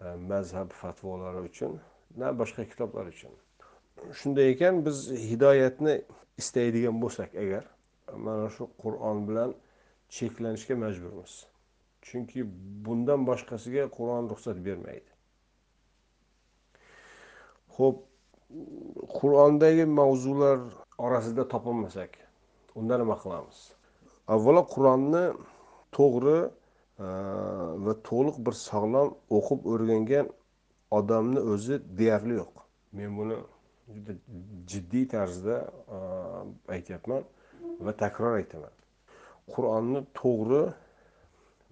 [0.01, 1.81] e, mazhab fatvolari uchun
[2.17, 3.33] na boshqa kitoblar uchun.
[4.19, 5.95] Shunday ekan biz hidoyatni
[6.41, 7.65] istaydigan bo'lsak agar
[8.27, 9.51] mana shu qur'on bilan
[10.17, 11.33] cheklanishga majburmiz.
[12.07, 12.41] Chunki
[12.85, 15.11] bundan boshqasiga qur'on ruxsat bermaydi.
[17.77, 17.97] Ho'p
[19.19, 20.59] qur'ondagi mavzular
[20.99, 22.11] orasida topolmasak
[22.75, 23.59] unda nima qilamiz?
[24.35, 25.25] Avvalo qur'onni
[25.97, 26.39] to'g'ri
[27.87, 30.27] va to'liq bir sog'lom o'qib o'rgangan
[30.99, 32.55] odamni o'zi deyarli yo'q.
[32.97, 33.37] Men buni
[33.95, 34.13] juda
[34.71, 35.57] jiddiy tarzda
[36.77, 37.23] aytyapman
[37.87, 38.75] va takror aytaman.
[39.55, 40.63] Qur'onni to'g'ri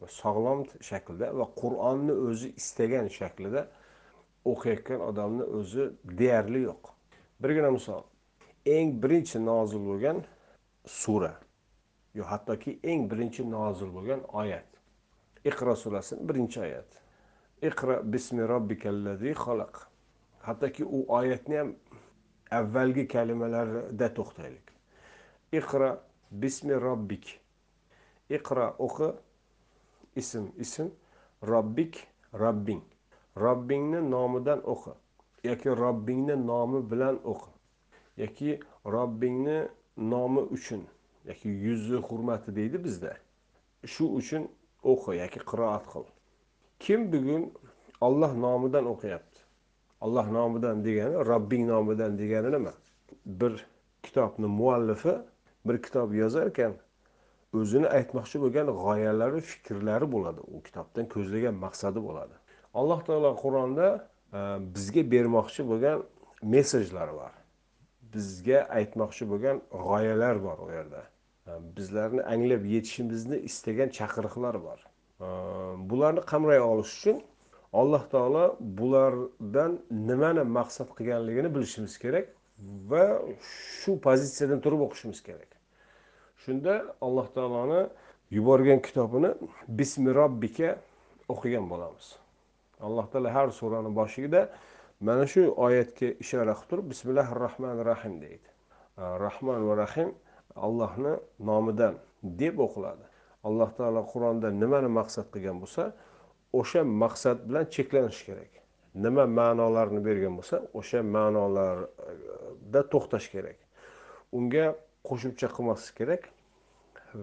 [0.00, 3.62] va sog'lom shaklda va qur'onni o'zi istagan shaklida
[4.52, 5.85] o'qiyotgan odamni o'zi
[6.20, 6.82] deyarli yo'q.
[7.42, 8.02] Birgina misol
[8.66, 10.25] eng birinchi nozil bo'lgan
[10.87, 11.35] sura
[12.14, 14.68] yo hattoki eng birinchi nozil bo'lgan oyat.
[15.44, 17.03] Iqro surasini birinchi oyat
[17.62, 19.75] iqro bismi robbikallazi xalaq.
[20.46, 21.75] Hattoki u oyatni ham
[22.51, 24.66] avvalgi kalimalarida to'xtaylik.
[25.59, 25.90] Iqro
[26.31, 27.27] bismi robbik.
[28.37, 29.09] Iqro o'qi
[30.16, 30.88] ism ism
[31.51, 31.94] robbik
[32.42, 32.83] robbing.
[33.37, 34.92] Robbingni nomidan o'qi
[35.44, 37.51] yoki robbingni nomi bilan o'qi.
[38.16, 40.83] Yoki robbingni nomi uchun
[41.25, 43.16] yoki yuzi hurmati deydi bizda.
[43.87, 44.48] Shu uchun
[44.83, 46.05] o'qi yoki qiroat qil.
[46.79, 47.53] Kim bugun
[48.01, 49.40] olloh nomidan o'qiyapti?
[50.01, 52.72] Olloh nomidan degani robbing nomidan degani nima
[53.27, 53.66] bir
[54.03, 55.14] kitobni muallifi
[55.66, 56.72] bir kitob yozar ekan
[57.55, 60.40] o'zini aytmoqchi bo'lgan g'oyalari fikrlari bo'ladi.
[60.55, 62.35] U kitobdan ko'zlagan maqsadi bo'ladi.
[62.75, 63.87] Alloh taolo qur'onda
[64.38, 64.40] e,
[64.75, 66.03] bizga bermoqchi bo'lgan
[66.42, 67.41] mesajlari bor
[68.14, 71.03] bizga aytmoqchi bo'lgan g'oyalar bor u yerda.
[71.77, 74.81] Bizlarni anglab yetishimizni istagan chaqiriqlar bor.
[75.90, 77.16] Bularni qamray olish uchun
[77.81, 78.44] alloh taolo
[78.79, 79.72] bulardan
[80.09, 82.27] nimani maqsad qilganligini bilishimiz kerak
[82.90, 83.05] va
[83.81, 85.51] shu pozitsiyadan turib o'qishimiz kerak.
[86.42, 86.75] Shunda
[87.07, 87.83] alloh taoloni
[88.37, 89.31] yuborgan kitobini
[89.79, 90.70] bismi robbika
[91.33, 92.07] o'qigan bo'lamiz.
[92.87, 94.40] Alloh taolo har surani boshida
[95.07, 98.49] mana shu oyatga ishora qilib turib bismillahi rohmanir rohim deydi
[99.27, 100.11] rahmon va rahim
[100.57, 103.05] allohni nomidan deb o'qiladi.
[103.49, 105.83] Alloh taolo qur'onda nimani maqsad qilgan bo'lsa
[106.61, 108.53] o'sha maqsad bilan cheklanish kerak.
[109.05, 113.59] Nima ma'nolarni bergan bo'lsa o'sha ma'nolarda to'xtash kerak.
[114.38, 114.67] Unga
[115.09, 116.23] qo'shimcha qilmaslik kerak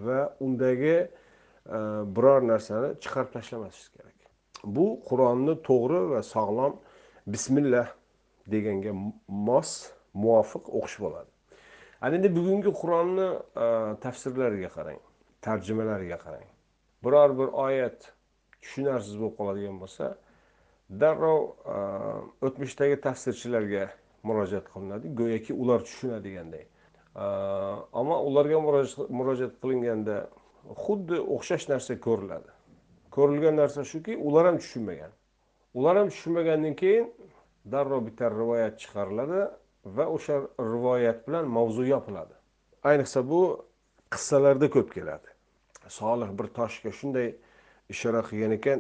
[0.06, 0.98] va undagi
[2.16, 4.18] biror narsani chiqarib tashlamaslik kerak.
[4.76, 6.74] Bu qur'onni to'g'ri va sog'lom
[7.34, 7.88] bismillah
[8.52, 8.94] deganga
[9.28, 9.72] mos
[10.14, 11.30] muvofiq o'qish bo'ladi.
[12.02, 13.28] Ana endi bugungi qur'onni
[13.66, 13.68] e,
[14.06, 15.02] tafsirlariga qarang
[15.42, 16.48] tarjimalariga qarang.
[17.04, 18.00] Biror bir oyat
[18.62, 20.10] tushunarsiz bo'lib qoladigan bo'lsa
[21.02, 21.40] darrov
[21.74, 21.78] e,
[22.48, 23.86] o'tmishdagi tafsirchilarga
[24.28, 26.66] murojaat qilinadi go'yoki ular tushunadiganday.
[26.66, 27.26] E,
[28.02, 28.64] ammo ularga
[29.20, 30.18] murojaat qilinganda
[30.86, 32.52] xuddi o'xshash narsa ko'riladi.
[33.16, 35.14] Ko'rilgan narsa shuki ular ham tushunmagan.
[35.74, 37.12] Ular ham tushunmagandan keyin
[37.72, 39.42] darrov bitta rivoyat chiqariladi
[39.86, 42.34] va o'sha rivoyat bilan mavzu yopiladi.
[42.90, 43.42] Ayniqsa bu
[44.14, 45.30] qissalarda ko'p keladi.
[46.00, 47.28] Solih bir toshga shunday
[47.94, 48.80] ishora qilgan ekan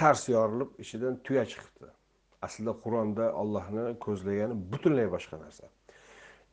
[0.00, 1.88] tars yorilib ichidan tuya chiqibdi.
[2.46, 5.64] Aslida qur'onda ollohni ko'zlagani butunlay boshqa narsa.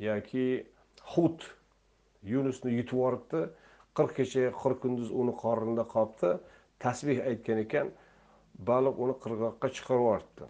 [0.07, 0.45] Yoki
[1.13, 1.39] hut
[2.33, 3.41] yunusni yutib yuboribdi
[3.97, 6.29] qirq kecha qirq kunduz uni qornida qolibdi
[6.83, 7.87] tasbeh aytgan ekan
[8.69, 10.45] baliq uni qirg'oqqa chiqarib yuboribdi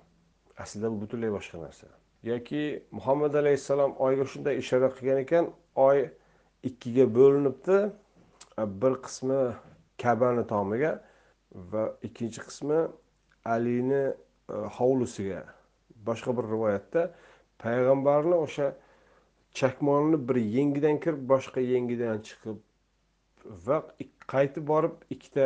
[0.63, 1.87] aslida bu butunlay boshqa narsa.
[2.23, 5.45] Yoki muhammad alayhissalom oyga shunday ishora qilgan ekan
[5.87, 5.99] oy
[6.69, 7.77] ikkiga bo'linibdi
[8.81, 9.41] bir qismi
[10.03, 10.91] kabani tomiga
[11.71, 12.79] va ikkinchi qismi
[13.55, 14.13] alini e,
[14.77, 15.41] hovlisiga.
[16.07, 17.01] Boshqa bir rivoyatda
[17.63, 18.67] payg'ambarni o'sha
[19.59, 22.57] chakmonini bir yengidan kirib boshqa yengidan chiqib
[23.65, 23.77] va
[24.33, 25.45] qaytib borib ikkita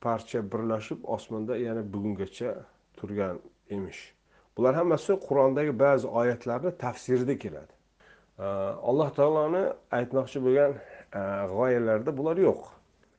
[0.00, 2.54] parcha birlashib osmonda yana bugungacha
[2.96, 3.38] turgan
[3.70, 4.02] emish.
[4.56, 7.72] Bular hammasi qur'ondagi ba'zi oyatlarni tafsirida keladi.
[8.88, 9.62] Alloh taoloni
[9.98, 10.72] aytmoqchi bo'lgan
[11.20, 11.20] e,
[11.52, 12.62] g'oyalarda bular yo'q.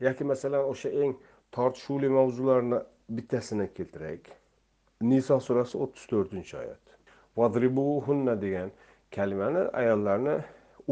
[0.08, 1.14] Yoki masalan o'sha eng
[1.56, 2.80] tortishuvli mavzularni
[3.20, 4.28] bittasini keltiraylik.
[5.02, 6.84] Niso surasi o'ttiz to'rtinchi oyat.
[7.38, 8.72] Vadribuhunna degan
[9.16, 10.36] kalimani ayollarni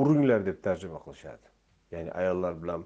[0.02, 1.46] uringlar deb tarjima qilishadi.
[1.94, 2.86] Ya'ni ayollar bilan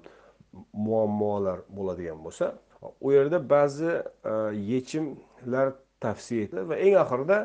[0.72, 2.52] muammolar bo'ladigan bo'lsa
[3.00, 4.32] u yerda ba'zi e,
[4.72, 7.38] yechimlar tavsiya etiladi va eng oxirida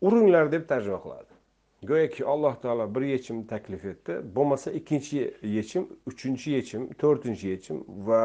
[0.00, 1.30] uringlar deb tarjima qiladi.
[1.90, 8.20] Go'yoki alloh taolo bir yechim taklif etdi bo'lmasa ikkinchi yechim uchinchi yechim to'rtinchi yechim va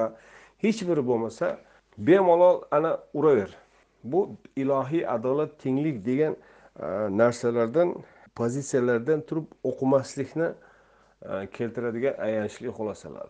[0.64, 1.58] hech biri bo'lmasa
[1.98, 3.58] bemalol ana uraver.
[4.04, 6.86] Bu ilohiy adolat tenglik degan e,
[7.22, 7.96] narsalardan
[8.36, 13.30] pozitsiyalardan turib o'qimaslikni e, keltiradigan ayanchli xulosalar.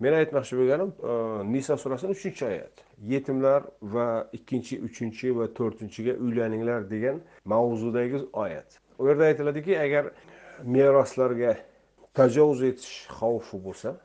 [0.00, 1.12] Men aytmoqchi bo'lganim e,
[1.52, 8.78] niso surasini uchinchi oyat yetimlar va ikkinchi uchinchi va to'rtinchiga uylaninglar degan mavzudagi oyat.
[8.98, 10.10] U yerda aytiladiki agar
[10.64, 11.56] meroslarga
[12.14, 13.96] tajovuz etish xavfi bo'lsa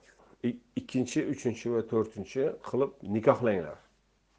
[0.44, 3.78] ikkinchi uchinchi va to'rtinchi qilib nikohlanglar.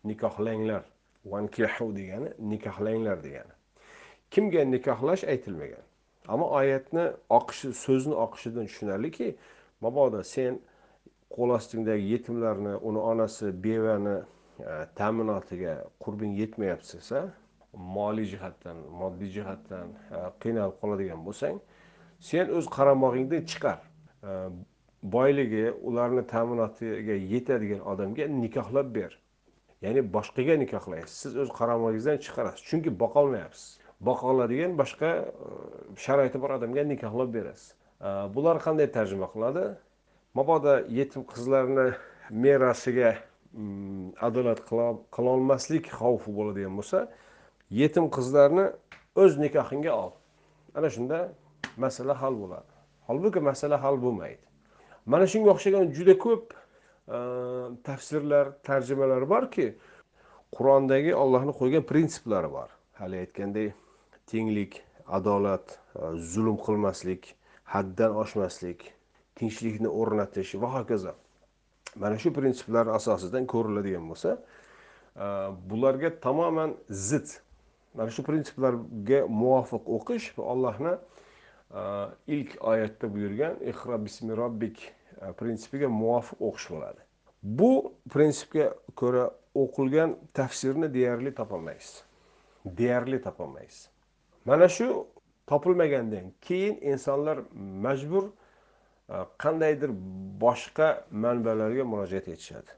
[0.05, 0.85] Nikohlanglar.
[1.33, 3.55] Vankihu degani nikohlanglar degani.
[4.31, 5.85] Kimga nikohlash aytilmagan?
[6.29, 7.05] Ammo oyatni
[7.39, 9.35] oqishi so'zni oqishidan tushunarliki
[9.81, 10.61] mabodo sen
[11.37, 17.23] qo'l ostingdagi yetimlarni uni onasi bevani e, ta'minotiga qurbing yetmayapti desa
[17.97, 21.61] moliy jihatdan moddiy jihatdan e, qiynalib qoladigan bo'lsang
[22.31, 23.79] sen o'z qaramog'ingdan chiqar.
[24.23, 24.31] E,
[25.17, 29.13] boyligi ularni ta'minotiga yetadigan odamga nikohlab ber.
[29.85, 31.15] Ya'ni boshqaga nikohlaysiz.
[31.23, 32.65] Siz o'z qaramog'ingizdan chiqarasiz.
[32.71, 33.79] Chunki boqolmayapsiz.
[34.09, 35.11] Boqa oladigan boshqa
[36.05, 37.75] sharoiti bor odamga nikohlab berasiz.
[38.35, 39.65] Bular qanday tarjima qiladi?
[40.35, 41.93] Mabodo yetim qizlarni
[42.31, 43.17] merosiga
[43.53, 44.61] mm, adolat
[45.17, 47.09] qilolmaslik xavfi bo'ladigan bo'lsa
[47.71, 48.67] yetim qizlarni
[49.23, 50.13] o'z nikohingga ol.
[50.75, 51.19] Ana shunda
[51.77, 52.73] masala hal bo'ladi.
[53.09, 54.45] Holbuki masala hal bo'lmaydi.
[55.07, 57.19] Mana shunga o'xshagan juda ko'p e,
[57.87, 59.67] tafsirlar tarjimalar borki
[60.57, 62.71] qur'ondagi ollohni qo'ygan prinsiplari bor.
[63.01, 63.75] Hali aytgandek
[64.31, 64.83] tenglik
[65.19, 67.35] adolat e, zulm qilmaslik
[67.75, 68.93] haddan oshmaslik
[69.41, 71.15] tinchlikni o'rnatish va hokazo.
[71.97, 75.27] Mana shu prinsiplar asosidan ko'riladigan bo'lsa e,
[75.71, 76.77] bularga tamoman
[77.09, 77.33] zid
[77.95, 81.83] mana shu prinsiplarga muvofiq o'qish va allohni e,
[82.37, 87.01] ilk oyatda buyurgan ihro bismi robbik e, prinsipiga muvofiq o'qish bo'ladi.
[87.43, 87.73] Bu
[88.13, 92.03] prinsipga ko'ra o'qilgan tafsirni deyarli topolmaysiz.
[92.65, 93.89] Deyarli topolmaysiz.
[94.45, 95.07] Mana shu
[95.47, 97.39] topilmagandan keyin insonlar
[97.87, 98.31] majbur
[99.11, 99.91] Э, qandaydir
[100.43, 102.73] boshqa manbalarga murojaat etishadi.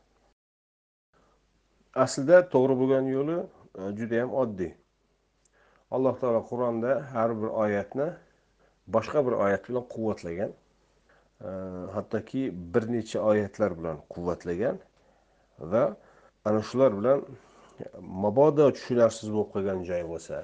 [2.04, 4.70] Aslida to'g'ri bo'lgan yo'li e, judayam juda oddiy.
[5.94, 8.08] Alloh taolo qur'onda har bir oyatni
[8.96, 10.52] boshqa bir oyat bilan quvvatlagan
[11.48, 11.50] e,
[11.96, 14.80] hattoki bir necha oyatlar bilan quvvatlagan
[15.72, 15.84] va
[16.48, 17.18] ana shular bilan
[18.24, 20.36] mabodo tushunarsiz bo'lib qolgan joy bo'lsa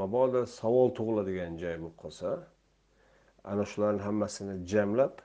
[0.00, 2.28] mabodo savol tug'iladigan joy bo'lib qolsa
[3.44, 5.18] ana shularni hammasini jamlab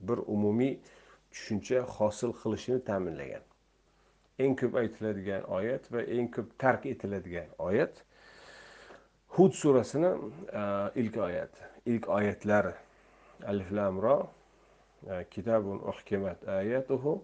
[0.00, 0.78] bir umumiy
[1.30, 3.44] tushuncha hosil qilishini ta'minlagan.
[4.38, 8.04] Eng ko'p aytiladigan oyat va eng ko'p tark etiladigan oyat
[9.36, 10.12] hud surasini
[10.52, 10.62] e,
[11.02, 12.72] ilk oyati ilk oyatlari
[13.46, 14.16] alif lamro
[15.06, 17.22] e, kitabun uhkimat ayatuhu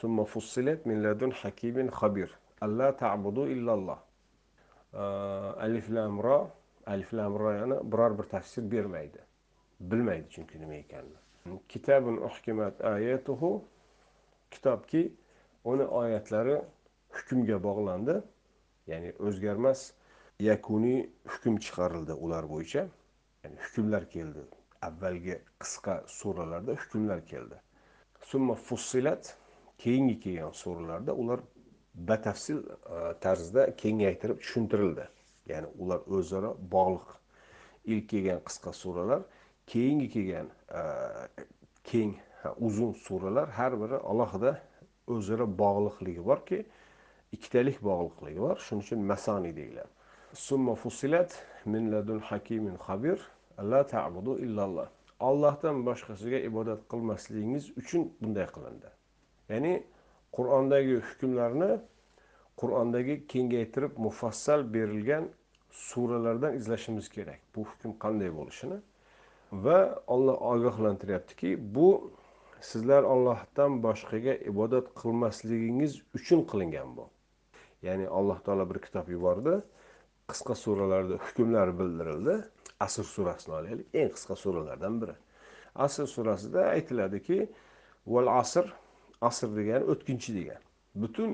[0.00, 3.98] summa fussilat min ladun hakimin xabir alla ta'budu illalloh
[4.94, 5.04] e,
[5.66, 6.50] alif lamro
[6.92, 9.18] alif lam ro yani biror bir tafsir bermaydi.
[9.80, 11.18] Bilmaydi chunki nima ekanini.
[11.68, 13.64] Kitabun uhkimat ayatuhu
[14.50, 15.12] kitobki
[15.64, 16.62] uni oyatlari
[17.16, 18.22] hukmga bog'landi.
[18.86, 19.92] Ya'ni o'zgarmas
[20.40, 21.00] yakuniy
[21.32, 22.88] hukm chiqarildi ular bo'yicha.
[23.44, 24.42] Ya'ni hukmlar keldi.
[24.88, 27.56] Avvalgi qisqa suralarda hukmlar keldi.
[28.30, 29.36] Summa fussilat
[29.78, 31.40] keyingi kelgan suralarda ular
[31.94, 35.08] batafsil e, tarzda kengaytirib tushuntirildi.
[35.48, 37.08] Ya'ni ular o'zaro bog'liq.
[37.92, 39.22] Ilk kelgan qisqa suralar
[39.66, 40.48] keyingi kelgan
[40.80, 40.82] e,
[41.84, 42.12] keng
[42.66, 44.52] uzun suralar har biri alohida
[45.14, 46.58] o'zaro bog'liqligi borki
[47.32, 48.56] ikkitalik bog'liqligi bor.
[48.66, 49.90] Shuning uchun masoni deyiladi.
[50.46, 51.30] Summa fusilat
[51.72, 53.18] min ladun hakimin xabir
[53.70, 54.88] la ta'budu illalloh.
[55.28, 58.88] Ollohdan boshqasiga ibodat qilmasligingiz uchun bunday qilindi.
[59.52, 59.74] Ya'ni
[60.36, 61.72] qur'ondagi hukmlarni
[62.60, 65.24] qur'ondagi kengaytirib mufassal berilgan
[65.70, 67.40] suralardan izlashimiz kerak.
[67.56, 68.78] Bu hukm qanday bo'lishini.
[69.52, 72.12] Va olloh ogohlantiryaptiki bu
[72.60, 77.08] sizlar ollohdan boshqaga ibodat qilmasligingiz uchun qilingan bu.
[77.82, 79.54] Ya'ni alloh taolo bir kitob yubordi.
[80.30, 82.36] Qisqa suralarda hukmlar bildirildi.
[82.80, 83.86] Asr surasini olaylik.
[83.94, 85.14] Eng qisqa suralardan biri.
[85.74, 87.38] Asr surasida aytiladiki
[88.06, 88.66] val asr.
[89.20, 90.62] Asr degani o'tkinchi degan.
[90.94, 91.30] Butun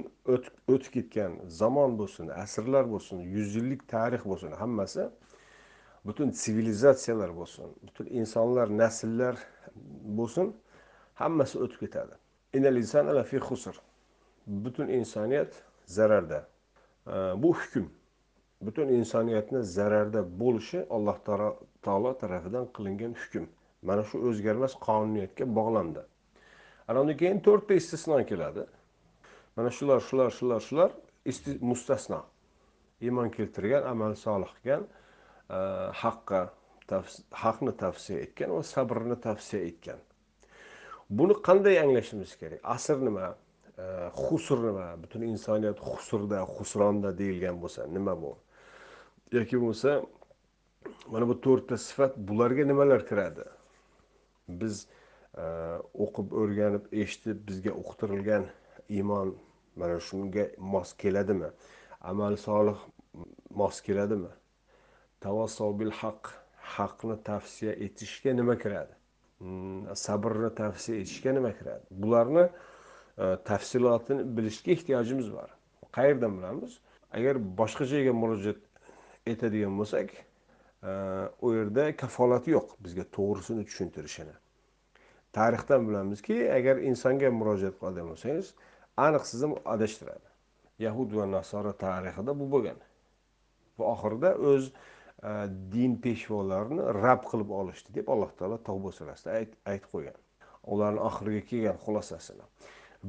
[0.68, 5.08] o'tib ketgan zamon bo'lsin asrlar bo'lsin yuz yillik tarix bo'lsin hammasi
[6.06, 9.36] butun sivilizatsiyalar bo'lsin butun insonlar nasllar
[10.18, 10.54] bo'lsin
[11.14, 12.14] hammasi o'tib ketadi.
[14.46, 15.52] Butun insoniyat
[15.86, 16.46] zararda.
[17.36, 17.84] Bu hukm
[18.60, 21.16] butun insoniyatni zararda bo'lishi alloh
[21.82, 23.44] taolo tarafidan qilingan hukm.
[23.82, 26.02] Mana shu o'zgarmas qonuniyatga bog'landi.
[26.88, 28.66] Ana undan keyin to'rtta istisno keladi.
[29.56, 30.90] Mana shular shular shular shular
[31.60, 32.24] mustasno.
[33.00, 34.84] Iymon keltirgan amali solih qilgan
[35.50, 35.58] e,
[36.02, 36.40] haqqa
[37.42, 40.00] haqni tavsiya etgan va sabrni tavsiya etgan.
[41.10, 42.60] Buni qanday anglashimiz kerak?
[42.74, 43.34] Asr nima?
[43.78, 43.84] E,
[44.24, 44.86] Husr nima?
[45.02, 48.36] Butun insoniyat husrda husronda deyilgan bo'lsa nima bu?
[49.32, 50.02] Yoki bo'lmasa
[51.12, 53.46] mana bu to'rtta sifat bularga nimalar kiradi?
[54.48, 54.86] Biz
[55.42, 55.44] e,
[56.04, 58.44] o'qib o'rganib eshitib bizga uqtirilgan
[58.88, 59.34] iymon
[59.76, 61.50] mana shunga mos keladimi?
[62.00, 62.78] Amal solih
[63.50, 64.32] mos keladimi?
[65.20, 66.30] Tavassov bil haq
[66.76, 68.94] haqni tavsiya etishga nima kiradi?
[69.38, 71.84] Hmm, sabrni tavsiya etishga nima kiradi?
[71.90, 72.44] Bularni
[73.18, 75.48] e, tafsilotini bilishga ehtiyojimiz bor.
[75.92, 76.78] Qayerdan bilamiz?
[77.12, 78.60] Agar boshqa joyga murojaat
[79.26, 80.92] etadigan bo'lsak e,
[81.40, 84.34] u yerda kafolati yo'q bizga to'g'risini tushuntirishini.
[85.32, 88.54] Tarixdan bilamizki agar insonga murojaat qiladigan bo'lsangiz
[88.96, 90.28] aniq sizni adashtiradi.
[90.78, 92.78] Yahud va nasora tarixida bu bo'lgan.
[93.78, 95.30] Va oxirida o'z e,
[95.74, 100.18] din peshvolarini rab qilib olishdi deb alloh taolo tavba surasida aytib qo'ygan.
[100.72, 102.46] Ularni oxiriga kelgan xulosasini.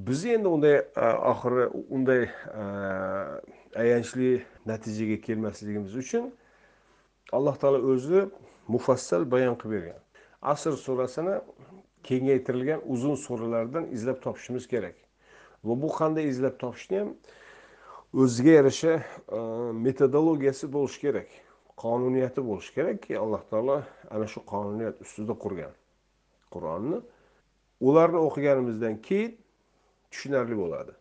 [0.07, 1.67] Biz endi unday e, oxiri
[1.97, 2.23] unday
[2.61, 2.63] e,
[3.83, 4.31] ayanchli
[4.71, 6.31] natijaga kelmasligimiz uchun
[7.37, 8.25] alloh taolo o'zi
[8.67, 10.01] mufassal bayon qilib bergan.
[10.41, 11.39] Asr surasini
[12.03, 15.04] kengaytirilgan uzun suralardan izlab topishimiz kerak.
[15.67, 17.09] Va bu qanday izlab topishni ham
[18.23, 18.93] o'ziga yarasha
[19.37, 19.39] e,
[19.85, 21.29] metodologiyasi bo'lishi kerak
[21.83, 23.77] qonuniyati bo'lishi kerakki alloh taolo
[24.15, 25.73] ana shu qonuniyat ustida qurgan
[26.53, 26.99] qur'onni
[27.87, 29.33] ularni o'qiganimizdan keyin
[30.11, 30.93] tushunarli bo'ladi.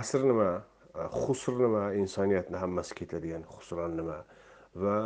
[0.00, 0.50] Asr nima
[0.94, 4.18] e, husr nima insoniyatni hammasi ketadigan husron nima
[4.84, 4.96] va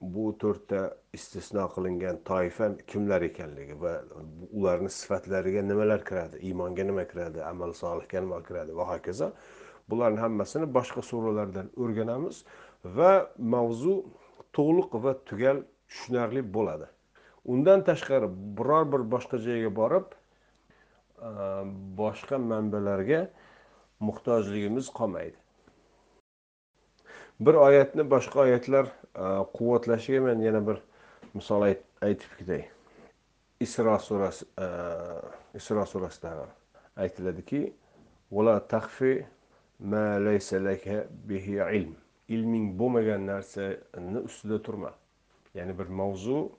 [0.00, 0.80] bu to'rtta
[1.18, 3.92] istisno qilingan toifa kimlar ekanligi va
[4.52, 9.30] ularni sifatlariga nimalar kiradi iymonga nima kiradi amal solihga nima kiradi va hokazo
[9.88, 12.44] bularni hammasini boshqa suralardan o'rganamiz
[12.98, 13.12] va
[13.54, 13.94] mavzu
[14.58, 16.86] to'liq va tugal tushunarli bo'ladi.
[17.52, 18.28] Undan tashqari
[18.58, 20.06] biror bir boshqa joyga borib
[22.00, 23.20] boshqa manbalarga
[24.08, 25.38] muhtojligimiz qolmaydi.
[27.40, 29.24] Bir oyatni boshqa oyatlar e,
[29.56, 30.80] quvvatlashiga men yana bir
[31.34, 32.64] misol aytib ketay.
[33.60, 34.68] Isro surasi e,
[35.54, 36.46] isro surasida
[36.96, 37.72] aytiladiki
[38.32, 39.26] vala taxfi
[39.80, 41.96] ma laysa laka bihi ilm.
[42.28, 44.92] Ilming bo'lmagan narsani ustida turma.
[45.54, 46.50] Ya'ni bir mavzu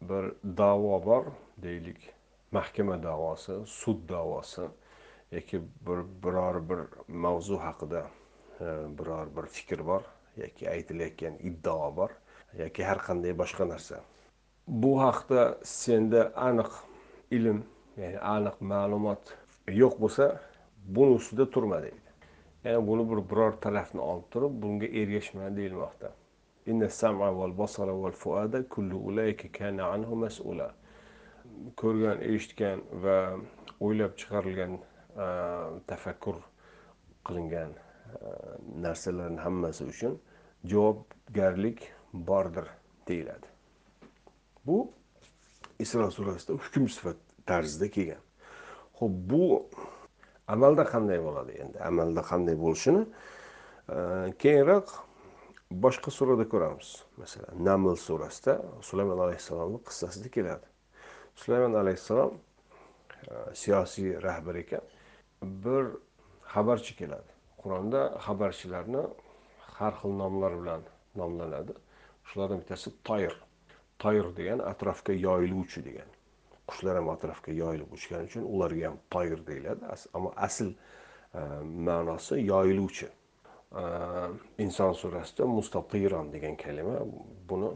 [0.00, 1.24] bir da'vo bor
[1.62, 2.12] deylik.
[2.52, 4.68] Mahkama da'vosi sud da'vosi
[5.32, 8.06] yoki bir biror bir mavzu haqida.
[8.60, 10.04] Э, biror bir fikr bor
[10.40, 12.12] yoki aytilayotgan iddao bor
[12.58, 13.98] yoki har qanday boshqa narsa.
[14.66, 15.42] Bu haqda
[15.72, 16.70] senda aniq
[17.38, 17.58] ilm
[18.00, 19.34] ya'ni aniq ma'lumot
[19.80, 20.30] yo'q bo'lsa
[20.98, 22.16] buni ustida turma deydi.
[22.64, 26.12] Ya'ni buni bir biror tarafni olib turib bunga ergashma deyilmoqda.
[31.80, 33.18] Ko'rgan eshitgan va
[33.80, 35.26] o'ylab chiqarilgan e,
[35.90, 36.40] tafakkur
[37.28, 37.76] qilingan
[38.84, 40.20] narsalarni hammasi uchun
[40.64, 42.66] javobgarlik bordir
[43.08, 43.46] deyiladi.
[44.66, 44.90] Bu
[45.78, 48.22] isro surasida hukm sifat tarzida kelgan.
[48.98, 49.68] Ho'p bu
[50.48, 51.78] amalda qanday bo'ladi endi?
[51.90, 53.02] Amalda qanday bo'lishini
[54.42, 54.88] keyinroq
[55.84, 56.88] boshqa surada ko'ramiz.
[57.20, 58.54] Masalan naml surasida
[58.88, 60.66] sulaymon alayhissalomni qissasida keladi.
[61.42, 62.34] Sulaymon alayhissalom
[63.54, 64.84] siyosiy rahbar ekan.
[65.42, 65.84] Bir
[66.54, 67.35] xabarchi keladi.
[67.66, 69.02] Qur'onda xabarchilarni
[69.78, 70.82] har xil nomlar bilan
[71.20, 71.74] nomlanadi.
[72.28, 73.34] Shulardan bittasi toyir.
[74.02, 76.08] Toyir degani atrofga yoyiluvchi degan.
[76.70, 79.82] Qushlar ham atrofga yoyilib uchgani uchun ularga ham toyir deyiladi.
[80.16, 81.40] Ammo asl e,
[81.88, 83.08] ma'nosi yoyiluvchi.
[83.82, 83.84] E,
[84.64, 86.98] Inson surasida mustatiron degan kalima
[87.50, 87.70] buni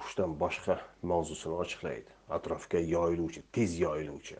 [0.00, 0.78] qushdan boshqa
[1.12, 2.10] mavzusini ochiqlaydi.
[2.38, 4.36] Atrofga yoyiluvchi tez yoyiluvchi.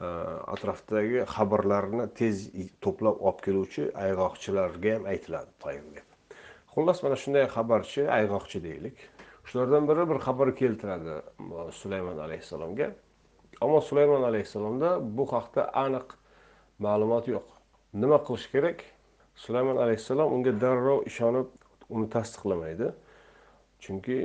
[0.00, 0.08] Э,
[0.48, 2.46] atrofdagi xabarlarni tez
[2.84, 6.36] to'plab olib keluvchi ayg'oqchilarga ham aytiladi toyir deb.
[6.72, 9.02] Xullas mana shunday xabarchi ayg'oqchi deylik.
[9.50, 11.16] Shulardan biri bir xabar keltiradi
[11.80, 12.86] sulaymon alayhissalomga.
[13.66, 16.14] Ammo sulaymon alayhissalomda bu haqda aniq
[16.86, 17.50] ma'lumot yo'q.
[18.04, 18.80] Nima qilish kerak?
[19.44, 21.52] Sulaymon alayhissalom unga darrov ishonib
[21.90, 22.88] uni tasdiqlamaydi.
[23.84, 24.18] Chunki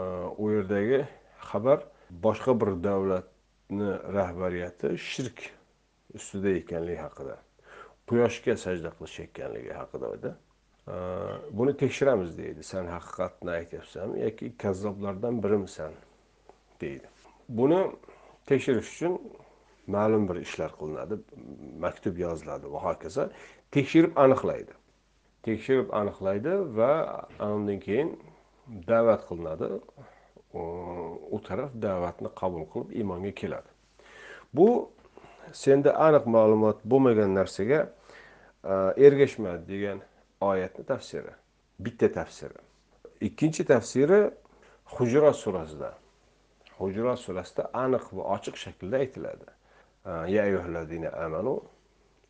[0.00, 0.02] e,
[0.42, 1.00] u yerdagi
[1.48, 1.88] xabar
[2.26, 3.32] boshqa bir davlat
[3.70, 5.50] rahbariyati shirk
[6.14, 7.36] ustida ekanligi haqida
[8.08, 10.30] quyoshga sajda qilishayotganligi haqida edi.
[11.58, 12.62] Buni tekshiramiz deydi.
[12.62, 15.92] San haqiqatni aytyapsanmi yoki kazzoblardan birimisan
[16.80, 17.06] deydi.
[17.48, 17.80] Buni
[18.46, 19.14] tekshirish uchun
[19.86, 21.14] ma'lum bir ishlar qilinadi
[21.84, 23.28] maktub yoziladi va hokazo.
[23.70, 24.72] Tekshirib aniqlaydi.
[25.42, 26.92] Tekshirib aniqlaydi va
[27.40, 28.10] undan keyin
[28.90, 29.66] da'vat qilinadi.
[31.30, 33.70] U taraf da'vatni qabul qilib iymonga keladi.
[34.54, 34.68] Bu
[35.52, 37.80] senda aniq ma'lumot bo'lmagan narsaga
[38.64, 38.74] e,
[39.06, 40.00] ergashma degan
[40.40, 41.34] oyatni tafsiri
[41.78, 42.58] bitta tafsiri.
[43.20, 44.30] Ikkinchi tafsiri
[44.84, 45.92] hujrat surasida.
[46.78, 49.46] Hujrat surasida aniq va ochiq shaklda aytiladi.
[50.06, 51.60] E, ya ayyuhallazina amanu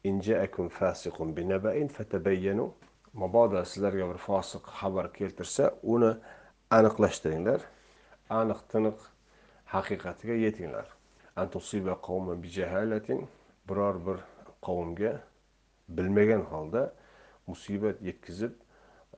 [0.04, 2.72] in ja'akum fasiqun binaba'in fatabayyanu.
[3.14, 6.12] Mabodo sizlarga bir fosiq xabar keltirsa uni
[6.70, 7.60] aniqlashtiringlar.
[8.30, 8.98] Aniq tiniq
[9.66, 10.86] haqiqatiga yetinglar.
[13.68, 14.18] Biror bir
[14.62, 15.12] qavmga
[15.88, 16.92] bilmagan holda
[17.46, 18.52] musibat yetkazib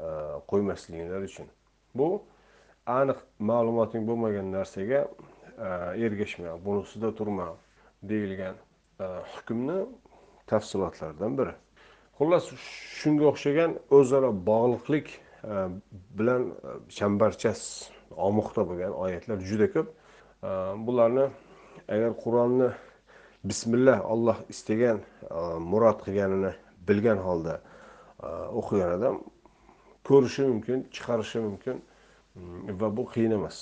[0.00, 0.06] e,
[0.50, 1.46] qo'ymasliginglar uchun.
[1.94, 2.22] Bu
[2.86, 5.68] aniq ma'lumoting bo'lmagan narsaga e,
[6.06, 7.48] ergashma bunisida turma
[8.02, 8.56] deyilgan
[9.00, 9.04] e,
[9.34, 9.78] hukmni
[10.46, 11.54] tafsilotlaridan biri.
[12.18, 12.50] Xullas
[12.98, 15.20] shunga o'xshagan o'zaro bog'liqlik
[16.18, 16.42] bilan
[16.96, 17.60] chambarchas
[18.16, 19.88] omuqda bo'lgan oyatlar juda ko'p.
[20.86, 21.26] Bularni
[21.88, 22.70] agar qur'onni
[23.44, 25.00] bismillah olloh istagan
[25.30, 25.34] e,
[25.70, 26.52] murod qilganini
[26.88, 27.60] bilgan holda
[28.22, 28.28] e,
[28.60, 29.20] o'qigan odam
[30.08, 31.76] ko'rishi mumkin chiqarishi mumkin
[32.34, 33.58] mm, va bu qiyin emas.